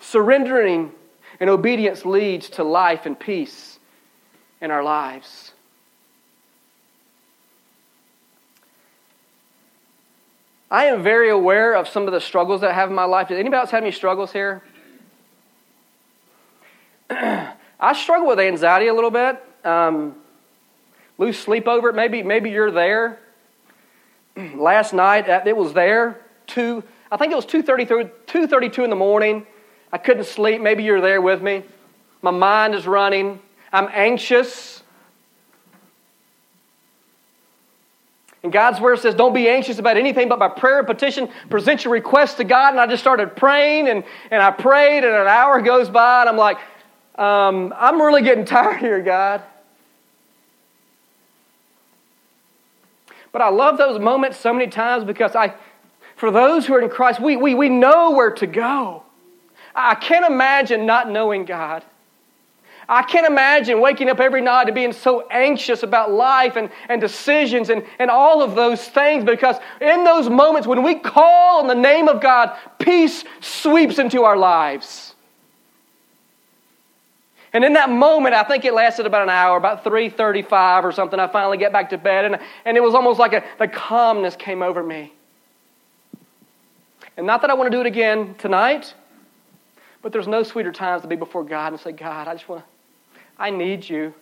surrendering 0.00 0.92
and 1.40 1.48
obedience 1.48 2.04
leads 2.04 2.50
to 2.50 2.64
life 2.64 3.06
and 3.06 3.18
peace 3.18 3.78
in 4.60 4.70
our 4.70 4.82
lives. 4.82 5.51
I 10.72 10.86
am 10.86 11.02
very 11.02 11.28
aware 11.28 11.74
of 11.74 11.86
some 11.86 12.06
of 12.06 12.14
the 12.14 12.20
struggles 12.20 12.62
that 12.62 12.70
I 12.70 12.72
have 12.72 12.88
in 12.88 12.94
my 12.94 13.04
life. 13.04 13.28
Does 13.28 13.38
anybody 13.38 13.60
else 13.60 13.70
have 13.72 13.82
any 13.82 13.92
struggles 13.92 14.32
here? 14.32 14.62
I 17.10 17.92
struggle 17.94 18.26
with 18.26 18.40
anxiety 18.40 18.86
a 18.86 18.94
little 18.94 19.10
bit. 19.10 19.38
Um, 19.66 20.14
lose 21.18 21.38
sleep 21.38 21.68
over 21.68 21.90
it. 21.90 21.94
Maybe, 21.94 22.22
maybe 22.22 22.48
you're 22.48 22.70
there. 22.70 23.18
Last 24.54 24.94
night, 24.94 25.28
uh, 25.28 25.42
it 25.44 25.54
was 25.54 25.74
there. 25.74 26.18
Two, 26.46 26.82
I 27.10 27.18
think 27.18 27.32
it 27.32 27.36
was 27.36 27.44
2.30 27.44 28.10
2.32 28.26 28.84
in 28.84 28.88
the 28.88 28.96
morning. 28.96 29.46
I 29.92 29.98
couldn't 29.98 30.24
sleep. 30.24 30.62
Maybe 30.62 30.84
you're 30.84 31.02
there 31.02 31.20
with 31.20 31.42
me. 31.42 31.64
My 32.22 32.30
mind 32.30 32.74
is 32.74 32.86
running. 32.86 33.40
I'm 33.74 33.90
anxious. 33.92 34.81
And 38.42 38.52
God's 38.52 38.80
word 38.80 38.98
says, 38.98 39.14
don't 39.14 39.34
be 39.34 39.48
anxious 39.48 39.78
about 39.78 39.96
anything, 39.96 40.28
but 40.28 40.38
by 40.38 40.48
prayer 40.48 40.78
and 40.78 40.86
petition, 40.86 41.28
present 41.48 41.84
your 41.84 41.92
request 41.92 42.38
to 42.38 42.44
God. 42.44 42.70
And 42.70 42.80
I 42.80 42.86
just 42.86 43.02
started 43.02 43.36
praying, 43.36 43.88
and, 43.88 44.02
and 44.30 44.42
I 44.42 44.50
prayed, 44.50 45.04
and 45.04 45.14
an 45.14 45.28
hour 45.28 45.60
goes 45.60 45.88
by, 45.88 46.22
and 46.22 46.28
I'm 46.28 46.36
like, 46.36 46.58
um, 47.16 47.72
I'm 47.76 48.02
really 48.02 48.22
getting 48.22 48.44
tired 48.46 48.78
here, 48.78 49.00
God. 49.00 49.42
But 53.30 53.42
I 53.42 53.48
love 53.48 53.78
those 53.78 53.98
moments 54.00 54.38
so 54.38 54.52
many 54.52 54.70
times 54.70 55.04
because 55.04 55.34
I, 55.34 55.54
for 56.16 56.30
those 56.30 56.66
who 56.66 56.74
are 56.74 56.80
in 56.80 56.90
Christ, 56.90 57.20
we, 57.20 57.36
we, 57.36 57.54
we 57.54 57.68
know 57.68 58.10
where 58.10 58.32
to 58.32 58.46
go. 58.46 59.04
I 59.74 59.94
can't 59.94 60.26
imagine 60.26 60.84
not 60.84 61.08
knowing 61.10 61.46
God. 61.46 61.82
I 62.88 63.02
can't 63.02 63.26
imagine 63.26 63.80
waking 63.80 64.08
up 64.08 64.20
every 64.20 64.40
night 64.40 64.66
and 64.66 64.74
being 64.74 64.92
so 64.92 65.26
anxious 65.30 65.82
about 65.82 66.10
life 66.12 66.56
and, 66.56 66.70
and 66.88 67.00
decisions 67.00 67.70
and, 67.70 67.84
and 67.98 68.10
all 68.10 68.42
of 68.42 68.54
those 68.54 68.86
things 68.86 69.24
because 69.24 69.56
in 69.80 70.04
those 70.04 70.28
moments 70.28 70.66
when 70.66 70.82
we 70.82 70.96
call 70.96 71.60
on 71.60 71.68
the 71.68 71.74
name 71.74 72.08
of 72.08 72.20
God, 72.20 72.56
peace 72.78 73.24
sweeps 73.40 73.98
into 73.98 74.24
our 74.24 74.36
lives. 74.36 75.14
And 77.52 77.64
in 77.64 77.74
that 77.74 77.90
moment, 77.90 78.34
I 78.34 78.44
think 78.44 78.64
it 78.64 78.72
lasted 78.72 79.04
about 79.04 79.22
an 79.22 79.28
hour, 79.28 79.56
about 79.56 79.84
3.35 79.84 80.84
or 80.84 80.92
something, 80.92 81.20
I 81.20 81.26
finally 81.26 81.58
get 81.58 81.70
back 81.72 81.90
to 81.90 81.98
bed, 81.98 82.24
and, 82.24 82.38
and 82.64 82.76
it 82.76 82.80
was 82.80 82.94
almost 82.94 83.18
like 83.18 83.34
a, 83.34 83.44
the 83.58 83.68
calmness 83.68 84.36
came 84.36 84.62
over 84.62 84.82
me. 84.82 85.12
And 87.16 87.26
not 87.26 87.42
that 87.42 87.50
I 87.50 87.54
want 87.54 87.70
to 87.70 87.76
do 87.76 87.80
it 87.80 87.86
again 87.86 88.34
tonight, 88.38 88.94
but 90.00 90.12
there's 90.12 90.26
no 90.26 90.42
sweeter 90.42 90.72
times 90.72 91.02
to 91.02 91.08
be 91.08 91.16
before 91.16 91.44
God 91.44 91.72
and 91.72 91.80
say, 91.80 91.92
God, 91.92 92.26
I 92.26 92.34
just 92.34 92.48
want 92.48 92.64
to, 92.64 92.71
I 93.42 93.50
need 93.50 93.88
you. 93.88 94.14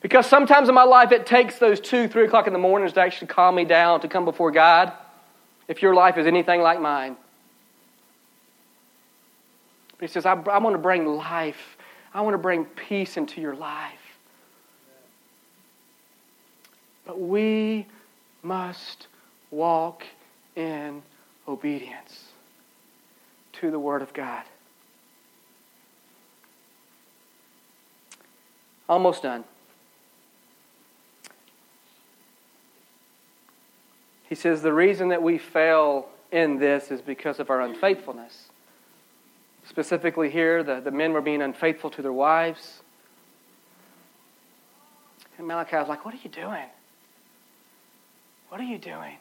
Because 0.00 0.26
sometimes 0.26 0.68
in 0.68 0.76
my 0.76 0.84
life 0.84 1.10
it 1.10 1.26
takes 1.26 1.58
those 1.58 1.80
two, 1.80 2.06
three 2.06 2.24
o'clock 2.24 2.46
in 2.46 2.52
the 2.52 2.58
mornings 2.58 2.92
to 2.92 3.00
actually 3.00 3.26
calm 3.26 3.56
me 3.56 3.64
down 3.64 4.00
to 4.02 4.08
come 4.08 4.24
before 4.24 4.52
God, 4.52 4.92
if 5.66 5.82
your 5.82 5.92
life 5.92 6.18
is 6.18 6.26
anything 6.28 6.62
like 6.62 6.80
mine. 6.80 7.16
But 9.98 10.08
he 10.08 10.12
says, 10.12 10.24
I, 10.24 10.34
I 10.34 10.58
want 10.58 10.74
to 10.74 10.78
bring 10.78 11.04
life. 11.04 11.76
I 12.14 12.20
want 12.20 12.34
to 12.34 12.38
bring 12.38 12.64
peace 12.64 13.16
into 13.16 13.40
your 13.40 13.56
life. 13.56 13.98
But 17.04 17.20
we 17.20 17.86
must 18.44 19.08
walk 19.50 20.04
in 20.54 21.02
obedience 21.48 22.26
to 23.54 23.72
the 23.72 23.80
Word 23.80 24.00
of 24.00 24.14
God. 24.14 24.44
Almost 28.90 29.22
done. 29.22 29.44
He 34.28 34.34
says 34.34 34.62
the 34.62 34.72
reason 34.72 35.10
that 35.10 35.22
we 35.22 35.38
fail 35.38 36.08
in 36.32 36.58
this 36.58 36.90
is 36.90 37.00
because 37.00 37.38
of 37.38 37.50
our 37.50 37.60
unfaithfulness. 37.60 38.48
Specifically, 39.64 40.28
here, 40.28 40.64
the, 40.64 40.80
the 40.80 40.90
men 40.90 41.12
were 41.12 41.20
being 41.20 41.40
unfaithful 41.40 41.90
to 41.90 42.02
their 42.02 42.12
wives. 42.12 42.80
And 45.38 45.46
Malachi 45.46 45.76
was 45.76 45.88
like, 45.88 46.04
What 46.04 46.12
are 46.12 46.20
you 46.24 46.30
doing? 46.30 46.66
What 48.48 48.60
are 48.60 48.64
you 48.64 48.78
doing? 48.78 49.18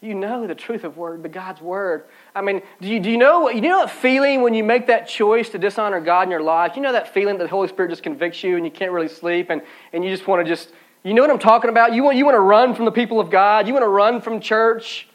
You 0.00 0.14
know 0.14 0.46
the 0.46 0.54
truth 0.54 0.84
of 0.84 0.96
word, 0.96 1.24
the 1.24 1.28
God's 1.28 1.60
word. 1.60 2.04
I 2.34 2.40
mean, 2.40 2.62
do 2.80 2.86
you, 2.86 3.00
do 3.00 3.10
you 3.10 3.18
know 3.18 3.40
what 3.40 3.56
you 3.56 3.60
know 3.60 3.80
that 3.80 3.90
feeling 3.90 4.42
when 4.42 4.54
you 4.54 4.62
make 4.62 4.86
that 4.86 5.08
choice 5.08 5.48
to 5.50 5.58
dishonor 5.58 6.00
God 6.00 6.22
in 6.22 6.30
your 6.30 6.42
life? 6.42 6.76
You 6.76 6.82
know 6.82 6.92
that 6.92 7.12
feeling 7.12 7.36
that 7.38 7.44
the 7.44 7.50
Holy 7.50 7.66
Spirit 7.66 7.88
just 7.90 8.04
convicts 8.04 8.44
you 8.44 8.56
and 8.56 8.64
you 8.64 8.70
can't 8.70 8.92
really 8.92 9.08
sleep 9.08 9.50
and, 9.50 9.60
and 9.92 10.04
you 10.04 10.10
just 10.10 10.28
want 10.28 10.46
to 10.46 10.48
just 10.48 10.72
you 11.04 11.14
know 11.14 11.22
what 11.22 11.30
I'm 11.30 11.38
talking 11.38 11.70
about? 11.70 11.94
You 11.94 12.02
want 12.02 12.16
you 12.16 12.24
want 12.24 12.34
to 12.34 12.40
run 12.40 12.74
from 12.74 12.84
the 12.84 12.92
people 12.92 13.20
of 13.20 13.30
God, 13.30 13.66
you 13.66 13.72
want 13.72 13.84
to 13.84 13.88
run 13.88 14.20
from 14.20 14.40
church 14.40 15.08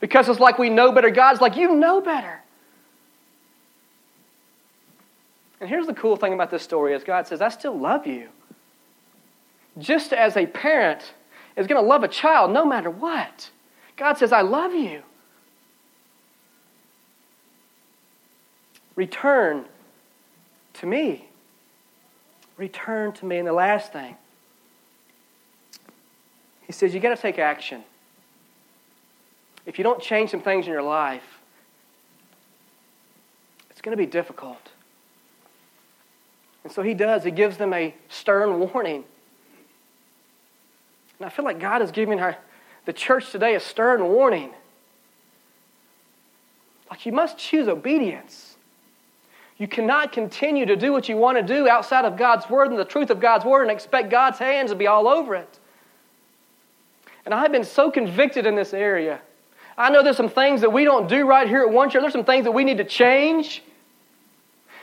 because 0.00 0.28
it's 0.28 0.40
like 0.40 0.58
we 0.58 0.70
know 0.70 0.92
better. 0.92 1.10
God's 1.10 1.40
like, 1.40 1.56
you 1.56 1.74
know 1.74 2.00
better. 2.00 2.40
And 5.60 5.68
here's 5.68 5.86
the 5.86 5.94
cool 5.94 6.16
thing 6.16 6.32
about 6.32 6.50
this 6.50 6.62
story 6.62 6.94
is 6.94 7.04
God 7.04 7.26
says, 7.26 7.40
I 7.40 7.50
still 7.50 7.78
love 7.78 8.06
you. 8.06 8.28
Just 9.78 10.12
as 10.12 10.36
a 10.36 10.46
parent 10.46 11.14
is 11.56 11.66
going 11.66 11.80
to 11.80 11.86
love 11.86 12.02
a 12.02 12.08
child 12.08 12.50
no 12.50 12.64
matter 12.64 12.90
what. 12.90 13.50
God 14.00 14.16
says, 14.16 14.32
I 14.32 14.40
love 14.40 14.72
you. 14.74 15.02
Return 18.96 19.66
to 20.72 20.86
me. 20.86 21.28
Return 22.56 23.12
to 23.12 23.26
me. 23.26 23.36
And 23.36 23.46
the 23.46 23.52
last 23.52 23.92
thing, 23.92 24.16
he 26.66 26.72
says, 26.72 26.94
you 26.94 27.00
got 27.00 27.14
to 27.14 27.20
take 27.20 27.38
action. 27.38 27.84
If 29.66 29.76
you 29.76 29.84
don't 29.84 30.00
change 30.00 30.30
some 30.30 30.40
things 30.40 30.64
in 30.64 30.72
your 30.72 30.82
life, 30.82 31.38
it's 33.68 33.82
going 33.82 33.94
to 33.94 34.02
be 34.02 34.10
difficult. 34.10 34.70
And 36.64 36.72
so 36.72 36.80
he 36.80 36.94
does. 36.94 37.22
He 37.22 37.30
gives 37.30 37.58
them 37.58 37.74
a 37.74 37.94
stern 38.08 38.58
warning. 38.60 39.04
And 41.18 41.26
I 41.26 41.28
feel 41.28 41.44
like 41.44 41.60
God 41.60 41.82
is 41.82 41.90
giving 41.90 42.16
her, 42.16 42.38
the 42.84 42.92
church 42.92 43.30
today 43.30 43.54
a 43.54 43.60
stern 43.60 44.02
warning. 44.04 44.50
Like 46.90 47.06
you 47.06 47.12
must 47.12 47.38
choose 47.38 47.68
obedience. 47.68 48.56
You 49.58 49.68
cannot 49.68 50.12
continue 50.12 50.64
to 50.66 50.74
do 50.74 50.90
what 50.90 51.08
you 51.08 51.16
want 51.16 51.36
to 51.36 51.42
do 51.42 51.68
outside 51.68 52.04
of 52.04 52.16
God's 52.16 52.48
word 52.48 52.70
and 52.70 52.78
the 52.78 52.84
truth 52.84 53.10
of 53.10 53.20
God's 53.20 53.44
word 53.44 53.62
and 53.62 53.70
expect 53.70 54.10
God's 54.10 54.38
hands 54.38 54.70
to 54.70 54.76
be 54.76 54.86
all 54.86 55.06
over 55.06 55.34
it. 55.34 55.58
And 57.24 57.34
I've 57.34 57.52
been 57.52 57.64
so 57.64 57.90
convicted 57.90 58.46
in 58.46 58.54
this 58.56 58.72
area. 58.72 59.20
I 59.76 59.90
know 59.90 60.02
there's 60.02 60.16
some 60.16 60.30
things 60.30 60.62
that 60.62 60.72
we 60.72 60.84
don't 60.84 61.08
do 61.08 61.26
right 61.26 61.46
here 61.46 61.60
at 61.60 61.70
One 61.70 61.90
Church. 61.90 62.00
There's 62.00 62.12
some 62.12 62.24
things 62.24 62.44
that 62.44 62.52
we 62.52 62.64
need 62.64 62.78
to 62.78 62.84
change. 62.84 63.62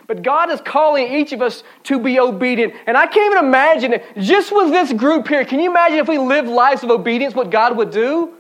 But 0.08 0.24
God 0.24 0.50
is 0.50 0.62
calling 0.62 1.13
each 1.13 1.34
of 1.34 1.41
us 1.41 1.63
to 1.84 2.00
be 2.00 2.17
obedient. 2.17 2.74
And 2.88 2.98
I 2.98 3.08
can't 3.08 3.34
even 3.34 3.46
imagine 3.46 3.93
it. 3.93 4.06
Just 4.17 4.56
with 4.56 4.72
this 4.72 4.93
group 4.93 5.28
here, 5.28 5.43
can 5.43 5.60
you 5.60 5.70
imagine 5.70 6.00
if 6.00 6.08
we 6.08 6.17
lived 6.17 6.48
lives 6.48 6.82
of 6.84 6.89
obedience, 6.89 7.36
what 7.36 7.52
God 7.52 7.76
would 7.76 7.91
do? 7.91 8.34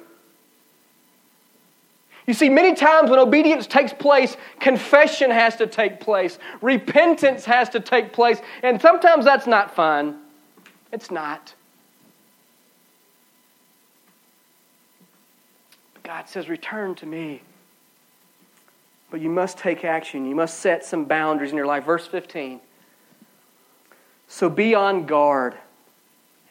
You 2.25 2.33
see, 2.33 2.49
many 2.49 2.73
times 2.75 3.09
when 3.09 3.19
obedience 3.19 3.67
takes 3.67 3.93
place, 3.93 4.35
confession 4.59 5.31
has 5.31 5.55
to 5.57 5.67
take 5.67 6.01
place, 6.01 6.39
repentance 6.61 7.45
has 7.45 7.69
to 7.69 7.79
take 7.79 8.11
place, 8.11 8.41
and 8.63 8.81
sometimes 8.81 9.23
that's 9.23 9.47
not 9.47 9.73
fun. 9.73 10.19
It's 10.91 11.09
not. 11.09 11.53
But 15.93 16.03
God 16.03 16.27
says, 16.27 16.49
Return 16.49 16.95
to 16.95 17.05
me. 17.05 17.41
But 19.09 19.21
you 19.21 19.29
must 19.29 19.57
take 19.57 19.85
action. 19.85 20.25
You 20.27 20.35
must 20.35 20.59
set 20.59 20.83
some 20.83 21.05
boundaries 21.05 21.51
in 21.51 21.57
your 21.57 21.65
life. 21.65 21.85
Verse 21.85 22.05
15. 22.05 22.59
So 24.27 24.49
be 24.49 24.75
on 24.75 25.05
guard 25.05 25.55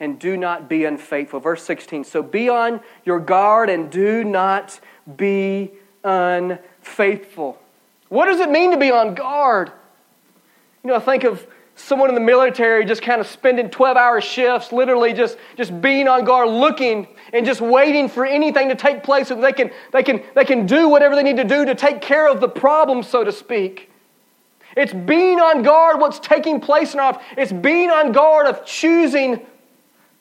and 0.00 0.18
do 0.18 0.36
not 0.36 0.68
be 0.68 0.84
unfaithful. 0.84 1.40
Verse 1.40 1.62
16. 1.62 2.04
So 2.04 2.22
be 2.22 2.48
on 2.48 2.80
your 3.04 3.20
guard 3.20 3.68
and 3.68 3.90
do 3.90 4.24
not 4.24 4.80
be 5.16 5.72
unfaithful. 6.02 7.60
What 8.08 8.26
does 8.26 8.40
it 8.40 8.50
mean 8.50 8.70
to 8.70 8.78
be 8.78 8.90
on 8.90 9.14
guard? 9.14 9.70
You 10.82 10.90
know, 10.90 10.96
I 10.96 11.00
think 11.00 11.24
of 11.24 11.46
someone 11.76 12.08
in 12.08 12.14
the 12.14 12.20
military 12.20 12.84
just 12.84 13.02
kind 13.02 13.20
of 13.20 13.26
spending 13.26 13.70
12 13.70 13.96
hour 13.96 14.20
shifts, 14.20 14.72
literally 14.72 15.12
just, 15.12 15.36
just 15.56 15.78
being 15.80 16.08
on 16.08 16.24
guard, 16.24 16.48
looking 16.48 17.06
and 17.32 17.46
just 17.46 17.60
waiting 17.60 18.08
for 18.08 18.26
anything 18.26 18.68
to 18.68 18.74
take 18.74 19.02
place 19.02 19.28
so 19.28 19.40
they 19.40 19.52
can, 19.52 19.70
they, 19.92 20.02
can, 20.02 20.22
they 20.34 20.44
can 20.44 20.66
do 20.66 20.88
whatever 20.88 21.14
they 21.14 21.22
need 21.22 21.36
to 21.36 21.44
do 21.44 21.64
to 21.66 21.74
take 21.74 22.00
care 22.00 22.28
of 22.28 22.40
the 22.40 22.48
problem, 22.48 23.02
so 23.02 23.22
to 23.22 23.30
speak. 23.30 23.90
It's 24.76 24.92
being 24.92 25.38
on 25.38 25.62
guard 25.62 26.00
what's 26.00 26.18
taking 26.18 26.60
place 26.60 26.94
in 26.94 27.00
our 27.00 27.12
life. 27.12 27.22
It's 27.36 27.52
being 27.52 27.90
on 27.90 28.12
guard 28.12 28.46
of 28.46 28.64
choosing 28.64 29.46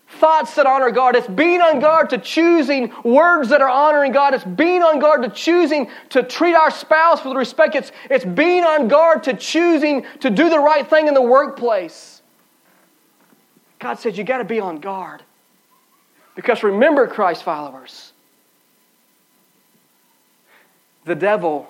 thoughts 0.07 0.55
that 0.55 0.65
honor 0.65 0.91
God. 0.91 1.15
It's 1.15 1.27
being 1.27 1.61
on 1.61 1.79
guard 1.79 2.09
to 2.11 2.17
choosing 2.17 2.93
words 3.03 3.49
that 3.49 3.61
are 3.61 3.69
honoring 3.69 4.11
God. 4.11 4.33
It's 4.33 4.43
being 4.43 4.81
on 4.83 4.99
guard 4.99 5.23
to 5.23 5.29
choosing 5.29 5.89
to 6.09 6.23
treat 6.23 6.55
our 6.55 6.71
spouse 6.71 7.25
with 7.25 7.35
respect. 7.35 7.75
It's, 7.75 7.91
it's 8.09 8.25
being 8.25 8.63
on 8.63 8.87
guard 8.87 9.23
to 9.23 9.33
choosing 9.33 10.05
to 10.21 10.29
do 10.29 10.49
the 10.49 10.59
right 10.59 10.87
thing 10.87 11.07
in 11.07 11.13
the 11.13 11.21
workplace. 11.21 12.21
God 13.79 13.95
says 13.99 14.17
you 14.17 14.23
got 14.23 14.37
to 14.39 14.45
be 14.45 14.59
on 14.59 14.79
guard. 14.79 15.23
Because 16.35 16.63
remember, 16.63 17.07
Christ 17.07 17.43
followers, 17.43 18.11
the 21.05 21.15
devil 21.15 21.69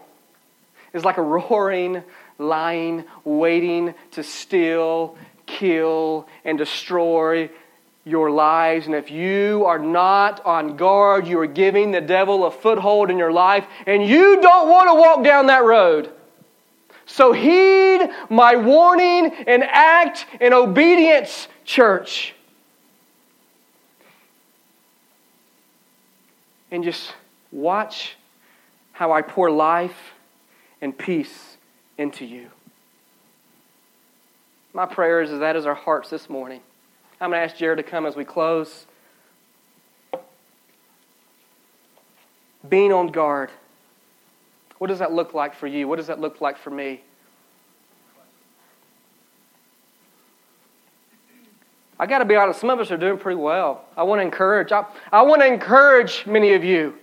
is 0.93 1.05
like 1.05 1.17
a 1.17 1.21
roaring 1.21 2.03
lion 2.37 3.05
waiting 3.23 3.93
to 4.11 4.23
steal, 4.23 5.17
kill, 5.45 6.27
and 6.43 6.57
destroy 6.57 7.49
your 8.05 8.29
lives. 8.29 8.85
And 8.85 8.95
if 8.95 9.11
you 9.11 9.65
are 9.65 9.79
not 9.79 10.45
on 10.45 10.77
guard, 10.77 11.27
you 11.27 11.39
are 11.39 11.47
giving 11.47 11.91
the 11.91 12.01
devil 12.01 12.45
a 12.45 12.51
foothold 12.51 13.09
in 13.09 13.17
your 13.17 13.31
life, 13.31 13.65
and 13.85 14.07
you 14.07 14.39
don't 14.41 14.69
want 14.69 14.89
to 14.89 14.93
walk 14.93 15.23
down 15.23 15.47
that 15.47 15.63
road. 15.63 16.11
So 17.07 17.33
heed 17.33 18.09
my 18.29 18.55
warning 18.55 19.31
and 19.47 19.63
act 19.63 20.25
in 20.39 20.53
obedience, 20.53 21.47
church. 21.63 22.33
And 26.71 26.83
just 26.83 27.13
watch 27.51 28.15
how 28.91 29.11
I 29.11 29.21
pour 29.21 29.51
life 29.51 30.13
and 30.81 30.97
peace 30.97 31.57
into 31.97 32.25
you. 32.25 32.49
My 34.73 34.85
prayer 34.85 35.21
is 35.21 35.31
that 35.39 35.55
is 35.55 35.65
our 35.65 35.75
hearts 35.75 36.09
this 36.09 36.29
morning. 36.29 36.61
I'm 37.21 37.29
going 37.29 37.39
to 37.39 37.43
ask 37.43 37.55
Jared 37.55 37.77
to 37.77 37.83
come 37.83 38.05
as 38.05 38.15
we 38.15 38.25
close. 38.25 38.85
Being 42.67 42.91
on 42.91 43.07
guard. 43.07 43.51
What 44.77 44.87
does 44.87 44.99
that 44.99 45.13
look 45.13 45.33
like 45.33 45.55
for 45.55 45.67
you? 45.67 45.87
What 45.87 45.95
does 45.95 46.07
that 46.07 46.19
look 46.19 46.41
like 46.41 46.57
for 46.57 46.69
me? 46.69 47.01
I 51.97 52.05
got 52.05 52.19
to 52.19 52.25
be 52.25 52.35
honest, 52.35 52.59
some 52.59 52.69
of 52.69 52.79
us 52.79 52.91
are 52.91 52.97
doing 52.97 53.17
pretty 53.17 53.39
well. 53.39 53.85
I 53.95 54.03
want 54.03 54.19
to 54.19 54.23
encourage. 54.23 54.73
I, 54.73 54.85
I 55.13 55.21
want 55.21 55.41
to 55.41 55.47
encourage 55.47 56.25
many 56.25 56.53
of 56.53 56.63
you. 56.63 56.95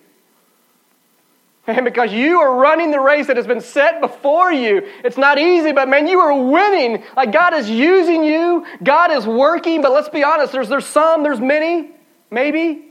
And 1.72 1.84
because 1.86 2.12
you 2.12 2.38
are 2.38 2.54
running 2.54 2.90
the 2.90 3.00
race 3.00 3.28
that 3.28 3.36
has 3.36 3.46
been 3.46 3.62
set 3.62 4.00
before 4.00 4.52
you. 4.52 4.86
It's 5.02 5.16
not 5.16 5.38
easy, 5.38 5.72
but 5.72 5.88
man, 5.88 6.06
you 6.06 6.20
are 6.20 6.34
winning. 6.34 7.02
Like 7.16 7.32
God 7.32 7.54
is 7.54 7.70
using 7.70 8.22
you, 8.22 8.66
God 8.82 9.10
is 9.10 9.26
working, 9.26 9.80
but 9.80 9.90
let's 9.90 10.10
be 10.10 10.22
honest, 10.22 10.52
there's, 10.52 10.68
there's 10.68 10.86
some, 10.86 11.22
there's 11.22 11.40
many, 11.40 11.90
maybe. 12.30 12.90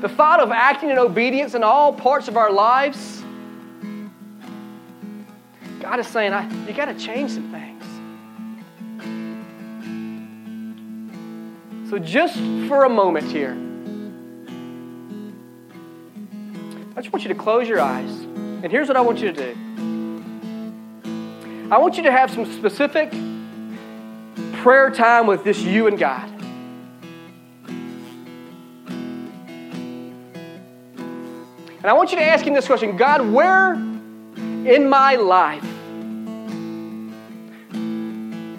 The 0.00 0.08
thought 0.08 0.40
of 0.40 0.50
acting 0.50 0.90
in 0.90 0.98
obedience 0.98 1.54
in 1.54 1.62
all 1.62 1.92
parts 1.92 2.28
of 2.28 2.36
our 2.36 2.52
lives, 2.52 3.22
God 5.80 5.98
is 5.98 6.06
saying, 6.06 6.32
I, 6.32 6.48
you 6.66 6.74
got 6.74 6.86
to 6.86 6.94
change 6.94 7.30
some 7.30 7.50
things. 7.50 7.84
So, 11.90 11.98
just 11.98 12.36
for 12.68 12.84
a 12.84 12.88
moment 12.88 13.32
here, 13.32 13.56
I 17.00 17.02
just 17.02 17.14
want 17.14 17.22
you 17.24 17.32
to 17.32 17.34
close 17.34 17.66
your 17.66 17.80
eyes. 17.80 18.10
And 18.10 18.70
here's 18.70 18.86
what 18.86 18.98
I 18.98 19.00
want 19.00 19.20
you 19.20 19.32
to 19.32 19.54
do 19.54 19.56
I 21.70 21.78
want 21.78 21.96
you 21.96 22.02
to 22.02 22.12
have 22.12 22.30
some 22.30 22.44
specific 22.44 23.10
prayer 24.60 24.90
time 24.90 25.26
with 25.26 25.42
just 25.42 25.62
you 25.62 25.86
and 25.86 25.98
God. 25.98 26.28
And 31.78 31.86
I 31.86 31.94
want 31.94 32.10
you 32.10 32.18
to 32.18 32.22
ask 32.22 32.44
him 32.44 32.52
this 32.52 32.66
question 32.66 32.98
God, 32.98 33.32
where 33.32 33.72
in 33.72 34.86
my 34.86 35.14
life 35.14 35.64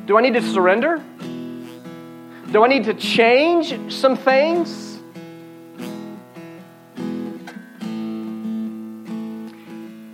do 0.08 0.18
I 0.18 0.22
need 0.22 0.34
to 0.34 0.42
surrender? 0.42 0.98
Do 2.52 2.64
I 2.64 2.68
need 2.68 2.86
to 2.86 2.96
change 2.96 3.94
some 3.94 4.18
things? 4.18 4.91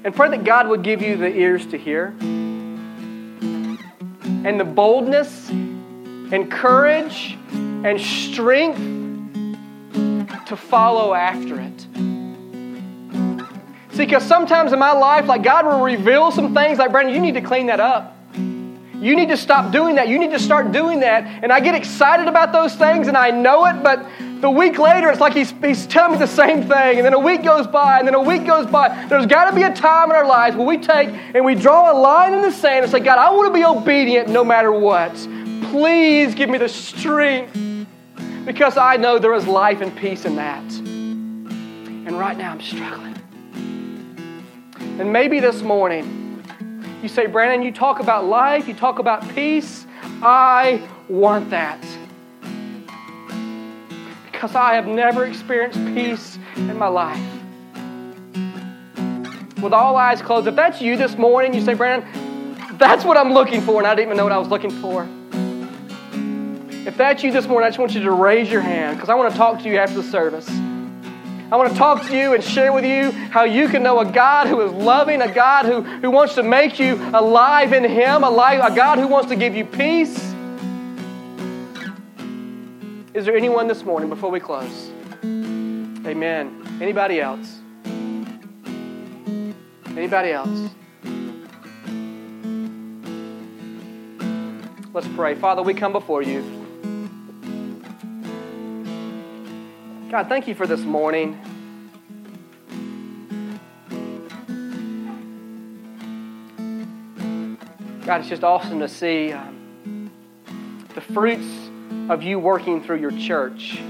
And 0.08 0.16
pray 0.16 0.30
that 0.30 0.46
God 0.46 0.70
would 0.70 0.84
give 0.84 1.02
you 1.02 1.18
the 1.18 1.28
ears 1.28 1.66
to 1.66 1.78
hear 1.78 2.16
and 3.42 4.58
the 4.58 4.64
boldness 4.64 5.50
and 5.50 6.50
courage 6.50 7.38
and 7.52 8.00
strength 8.00 8.78
to 10.48 10.56
follow 10.56 11.14
after 11.14 11.60
it. 11.60 11.82
See, 13.92 14.06
because 14.06 14.24
sometimes 14.24 14.72
in 14.72 14.80
my 14.80 14.94
life, 14.94 15.28
like 15.28 15.44
God 15.44 15.66
will 15.66 15.84
reveal 15.84 16.32
some 16.32 16.54
things 16.54 16.80
like, 16.80 16.94
Brandon, 16.94 17.14
you 17.14 17.20
need 17.20 17.34
to 17.34 17.42
clean 17.42 17.66
that 17.66 17.82
up. 17.82 18.16
You 18.34 19.14
need 19.14 19.28
to 19.28 19.36
stop 19.36 19.74
doing 19.74 19.96
that. 19.96 20.08
You 20.08 20.20
need 20.20 20.32
to 20.32 20.40
start 20.40 20.72
doing 20.72 21.02
that. 21.02 21.44
And 21.44 21.52
I 21.52 21.60
get 21.60 21.76
excited 21.76 22.30
about 22.30 22.54
those 22.54 22.74
things 22.76 23.10
and 23.10 23.18
I 23.18 23.32
know 23.32 23.66
it, 23.66 23.84
but 23.84 24.06
the 24.42 24.50
week 24.50 24.78
later, 24.78 25.10
it's 25.10 25.20
like 25.20 25.34
he's, 25.34 25.52
he's 25.64 25.88
telling 25.88 26.14
me 26.14 26.18
the 26.20 26.28
same 26.28 26.68
thing. 26.68 26.98
And 26.98 27.06
then 27.06 27.14
a 27.14 27.20
week 27.20 27.44
goes 27.44 27.66
by, 27.66 27.98
and 27.98 28.08
then 28.08 28.14
a 28.14 28.22
week 28.22 28.46
goes 28.46 28.68
by. 28.68 29.06
There's 29.08 29.26
got 29.26 29.50
to 29.50 29.56
be 29.56 29.64
a 29.64 29.74
time 29.74 30.12
in 30.12 30.16
our 30.16 30.28
lives 30.28 30.56
where 30.56 30.68
we 30.68 30.78
take 30.78 31.10
and 31.10 31.44
we 31.44 31.56
draw 31.56 31.92
a 31.92 31.98
line 31.98 32.34
in 32.34 32.42
the 32.42 32.52
sand 32.52 32.84
and 32.84 32.92
say, 32.92 33.00
God, 33.00 33.18
I 33.18 33.32
want 33.32 33.48
to 33.48 33.54
be 33.54 33.66
obedient 33.66 34.30
no 34.30 34.44
matter 34.44 34.72
what. 34.72 35.14
Please 35.72 36.36
give 36.36 36.50
me 36.50 36.58
the 36.58 36.70
strength 36.70 37.58
because 38.46 38.78
I 38.78 38.98
know 38.98 39.18
there 39.18 39.34
is 39.34 39.48
life 39.48 39.82
and 39.82 39.96
peace 39.98 40.26
in 40.26 40.36
that. 40.36 40.64
And 40.74 42.18
right 42.18 42.38
now, 42.38 42.52
I'm 42.52 42.62
struggling. 42.62 43.16
And 45.00 45.12
maybe 45.12 45.40
this 45.40 45.62
morning, 45.62 46.44
you 47.02 47.10
say, 47.10 47.26
Brandon, 47.26 47.64
you 47.64 47.72
talk 47.72 48.00
about 48.00 48.26
life, 48.26 48.68
you 48.68 48.74
talk 48.74 49.00
about 49.00 49.28
peace. 49.30 49.86
I 50.22 50.88
want 51.10 51.50
that 51.50 51.84
because 54.38 54.54
I 54.54 54.76
have 54.76 54.86
never 54.86 55.26
experienced 55.26 55.84
peace 55.96 56.38
in 56.58 56.78
my 56.78 56.88
life. 56.88 57.20
With 59.64 59.74
all 59.74 59.96
eyes 59.96 60.22
closed, 60.22 60.48
if 60.48 60.56
that's 60.56 60.80
you 60.80 60.96
this 60.96 61.18
morning, 61.18 61.56
you 61.56 61.62
say, 61.62 61.74
Brandon, 61.74 62.08
that's 62.78 63.04
what 63.04 63.18
I'm 63.18 63.34
looking 63.34 63.62
for, 63.62 63.80
and 63.80 63.88
I 63.88 63.96
didn't 63.96 64.10
even 64.10 64.18
know 64.18 64.26
what 64.26 64.32
I 64.32 64.38
was 64.38 64.50
looking 64.50 64.70
for. 64.70 65.08
If 66.88 66.96
that's 66.98 67.24
you 67.24 67.32
this 67.32 67.48
morning, 67.48 67.66
I 67.66 67.70
just 67.70 67.80
want 67.80 67.96
you 67.96 68.04
to 68.04 68.12
raise 68.12 68.52
your 68.52 68.62
hand 68.62 68.98
because 68.98 69.10
I 69.10 69.16
want 69.16 69.32
to 69.32 69.38
talk 69.38 69.64
to 69.64 69.70
you 69.70 69.80
after 69.80 69.96
the 69.96 70.04
service. 70.04 70.48
I 70.48 71.56
want 71.56 71.72
to 71.72 71.76
talk 71.78 72.06
to 72.06 72.16
you 72.16 72.36
and 72.36 72.44
share 72.44 72.72
with 72.72 72.86
you 72.86 73.10
how 73.10 73.44
you 73.44 73.68
can 73.70 73.82
know 73.82 74.00
a 74.02 74.06
God 74.06 74.46
who 74.46 74.62
is 74.62 74.72
loving, 74.72 75.24
a 75.24 75.34
God 75.34 75.66
who, 75.66 75.82
who 75.82 76.12
wants 76.12 76.36
to 76.36 76.44
make 76.44 76.78
you 76.78 76.94
alive 77.12 77.74
in 77.74 77.84
Him, 77.84 78.24
a, 78.24 78.30
life, 78.30 78.62
a 78.64 78.76
God 78.76 79.00
who 79.00 79.08
wants 79.08 79.30
to 79.30 79.36
give 79.36 79.56
you 79.56 79.66
peace 79.66 80.27
is 83.18 83.26
there 83.26 83.36
anyone 83.36 83.68
this 83.68 83.84
morning 83.84 84.10
before 84.10 84.30
we 84.30 84.40
close? 84.40 84.92
Amen. 85.24 86.78
Anybody 86.80 87.20
else? 87.20 87.62
Anybody 89.88 90.34
else? 90.34 90.70
Let's 94.94 95.08
pray. 95.16 95.34
Father, 95.34 95.64
we 95.64 95.74
come 95.74 95.94
before 95.94 96.22
you. 96.22 96.44
God, 100.12 100.30
thank 100.30 100.48
you 100.48 100.54
for 100.54 100.68
this 100.68 100.82
morning. 100.82 101.42
God, 108.06 108.20
it's 108.20 108.30
just 108.30 108.44
awesome 108.44 108.80
to 108.80 108.88
see 108.88 109.34
um, 109.34 110.12
the 110.94 111.02
fruits 111.02 111.67
of 112.10 112.24
you 112.24 112.40
working 112.40 112.82
through 112.84 113.00
your 113.00 113.12
church. 113.12 113.82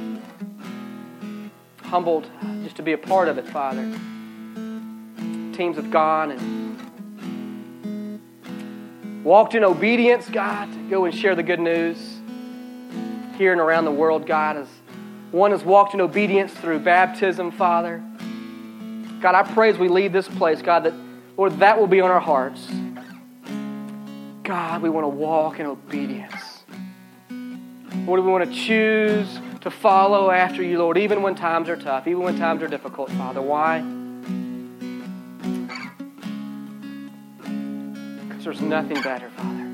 Humbled 1.84 2.30
just 2.64 2.76
to 2.78 2.84
be 2.84 2.94
a 2.94 2.98
part 2.98 3.28
of 3.28 3.38
it, 3.38 3.48
Father. 3.48 3.84
Teams 5.56 5.76
have 5.76 5.92
gone 5.92 6.32
and 6.32 8.20
walked 9.24 9.56
in 9.56 9.64
obedience, 9.64 10.28
God, 10.30 10.72
to 10.72 10.90
go 10.90 11.06
and 11.06 11.14
share 11.14 11.36
the 11.36 11.44
good 11.44 11.60
news 11.60 11.98
here 13.36 13.52
and 13.52 13.62
around 13.62 13.86
the 13.86 13.92
world, 13.92 14.26
God. 14.26 14.58
As 14.58 14.68
one 15.32 15.52
has 15.52 15.64
walked 15.64 15.94
in 15.94 16.02
obedience 16.02 16.52
through 16.54 16.80
baptism, 16.80 17.52
Father. 17.52 18.04
God, 19.22 19.36
I 19.36 19.44
pray 19.44 19.70
as 19.70 19.78
we 19.78 19.90
leave 19.90 20.12
this 20.12 20.28
place, 20.28 20.62
God, 20.62 20.84
that, 20.86 20.94
Lord, 21.38 21.60
that 21.60 21.80
will 21.80 21.88
be 21.88 22.02
on 22.02 22.10
our 22.10 22.20
hearts. 22.20 22.68
God, 24.44 24.82
we 24.82 24.90
want 24.90 25.04
to 25.04 25.10
walk 25.10 25.60
in 25.60 25.66
obedience. 25.66 26.47
Lord, 28.08 28.24
we 28.24 28.32
want 28.32 28.50
to 28.50 28.56
choose 28.58 29.28
to 29.60 29.70
follow 29.70 30.32
after 30.32 30.64
you, 30.64 30.80
Lord, 30.80 30.98
even 30.98 31.22
when 31.22 31.36
times 31.36 31.68
are 31.68 31.76
tough, 31.76 32.08
even 32.08 32.24
when 32.24 32.40
times 32.40 32.64
are 32.64 32.70
difficult, 32.70 33.12
Father. 33.12 33.42
Why? 33.42 33.82
Because 38.30 38.46
there's 38.46 38.62
nothing 38.62 39.02
better, 39.02 39.30
Father. 39.32 39.70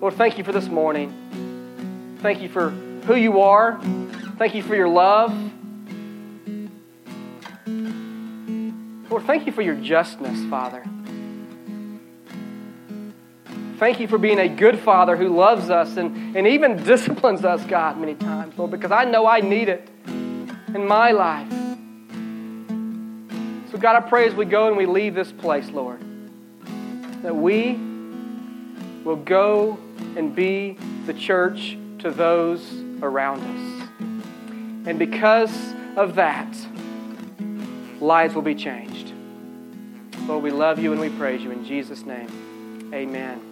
Lord, 0.00 0.14
thank 0.14 0.36
you 0.36 0.42
for 0.42 0.50
this 0.50 0.66
morning. 0.66 2.18
Thank 2.20 2.42
you 2.42 2.48
for 2.48 2.70
who 2.70 3.14
you 3.14 3.40
are. 3.40 3.78
Thank 4.36 4.56
you 4.56 4.64
for 4.64 4.74
your 4.74 4.88
love. 4.88 5.30
Lord, 9.08 9.22
thank 9.26 9.46
you 9.46 9.52
for 9.52 9.62
your 9.62 9.76
justness, 9.76 10.44
Father. 10.50 10.84
Thank 13.84 14.00
you 14.00 14.08
for 14.08 14.16
being 14.16 14.38
a 14.38 14.48
good 14.48 14.78
Father 14.78 15.14
who 15.14 15.28
loves 15.28 15.68
us 15.68 15.98
and, 15.98 16.34
and 16.34 16.46
even 16.46 16.82
disciplines 16.84 17.44
us, 17.44 17.62
God, 17.64 17.98
many 17.98 18.14
times, 18.14 18.56
Lord, 18.56 18.70
because 18.70 18.90
I 18.90 19.04
know 19.04 19.26
I 19.26 19.40
need 19.40 19.68
it 19.68 19.86
in 20.06 20.88
my 20.88 21.10
life. 21.10 21.52
So, 23.70 23.76
God, 23.76 23.94
I 23.94 24.00
pray 24.00 24.26
as 24.26 24.34
we 24.34 24.46
go 24.46 24.68
and 24.68 24.78
we 24.78 24.86
leave 24.86 25.14
this 25.14 25.30
place, 25.30 25.68
Lord, 25.68 26.00
that 27.20 27.36
we 27.36 27.74
will 29.04 29.22
go 29.22 29.76
and 30.16 30.34
be 30.34 30.78
the 31.04 31.12
church 31.12 31.76
to 31.98 32.10
those 32.10 32.66
around 33.02 33.42
us. 33.42 33.88
And 34.88 34.98
because 34.98 35.74
of 35.96 36.14
that, 36.14 36.56
lives 38.00 38.34
will 38.34 38.40
be 38.40 38.54
changed. 38.54 39.12
Lord, 40.26 40.42
we 40.42 40.52
love 40.52 40.78
you 40.78 40.92
and 40.92 41.00
we 41.02 41.10
praise 41.10 41.42
you 41.42 41.50
in 41.50 41.66
Jesus' 41.66 42.06
name. 42.06 42.90
Amen. 42.94 43.43